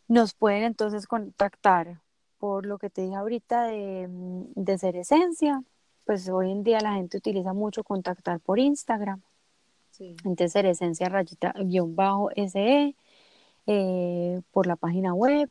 [0.09, 2.01] Nos pueden entonces contactar
[2.39, 5.63] por lo que te dije ahorita de, mm, de ser esencia,
[6.05, 9.23] pues hoy en día la gente utiliza mucho contactar por Instagram
[9.93, 10.17] Sí.
[10.25, 12.97] Entonces, esencia rayita guion bajo SE
[13.67, 15.51] eh, por la página web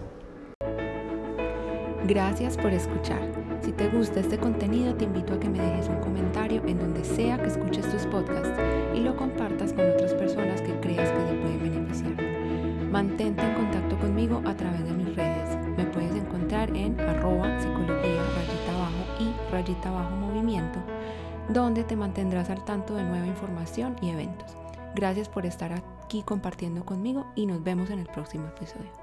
[2.07, 3.21] Gracias por escuchar.
[3.61, 7.03] Si te gusta este contenido, te invito a que me dejes un comentario en donde
[7.03, 8.53] sea que escuches tus podcasts
[8.95, 12.15] y lo compartas con otras personas que creas que te pueden beneficiar.
[12.93, 15.00] Mantente en contacto conmigo a través de
[16.75, 20.79] en arroba psicología rayita abajo y rayita abajo movimiento,
[21.49, 24.57] donde te mantendrás al tanto de nueva información y eventos.
[24.95, 29.00] Gracias por estar aquí compartiendo conmigo y nos vemos en el próximo episodio.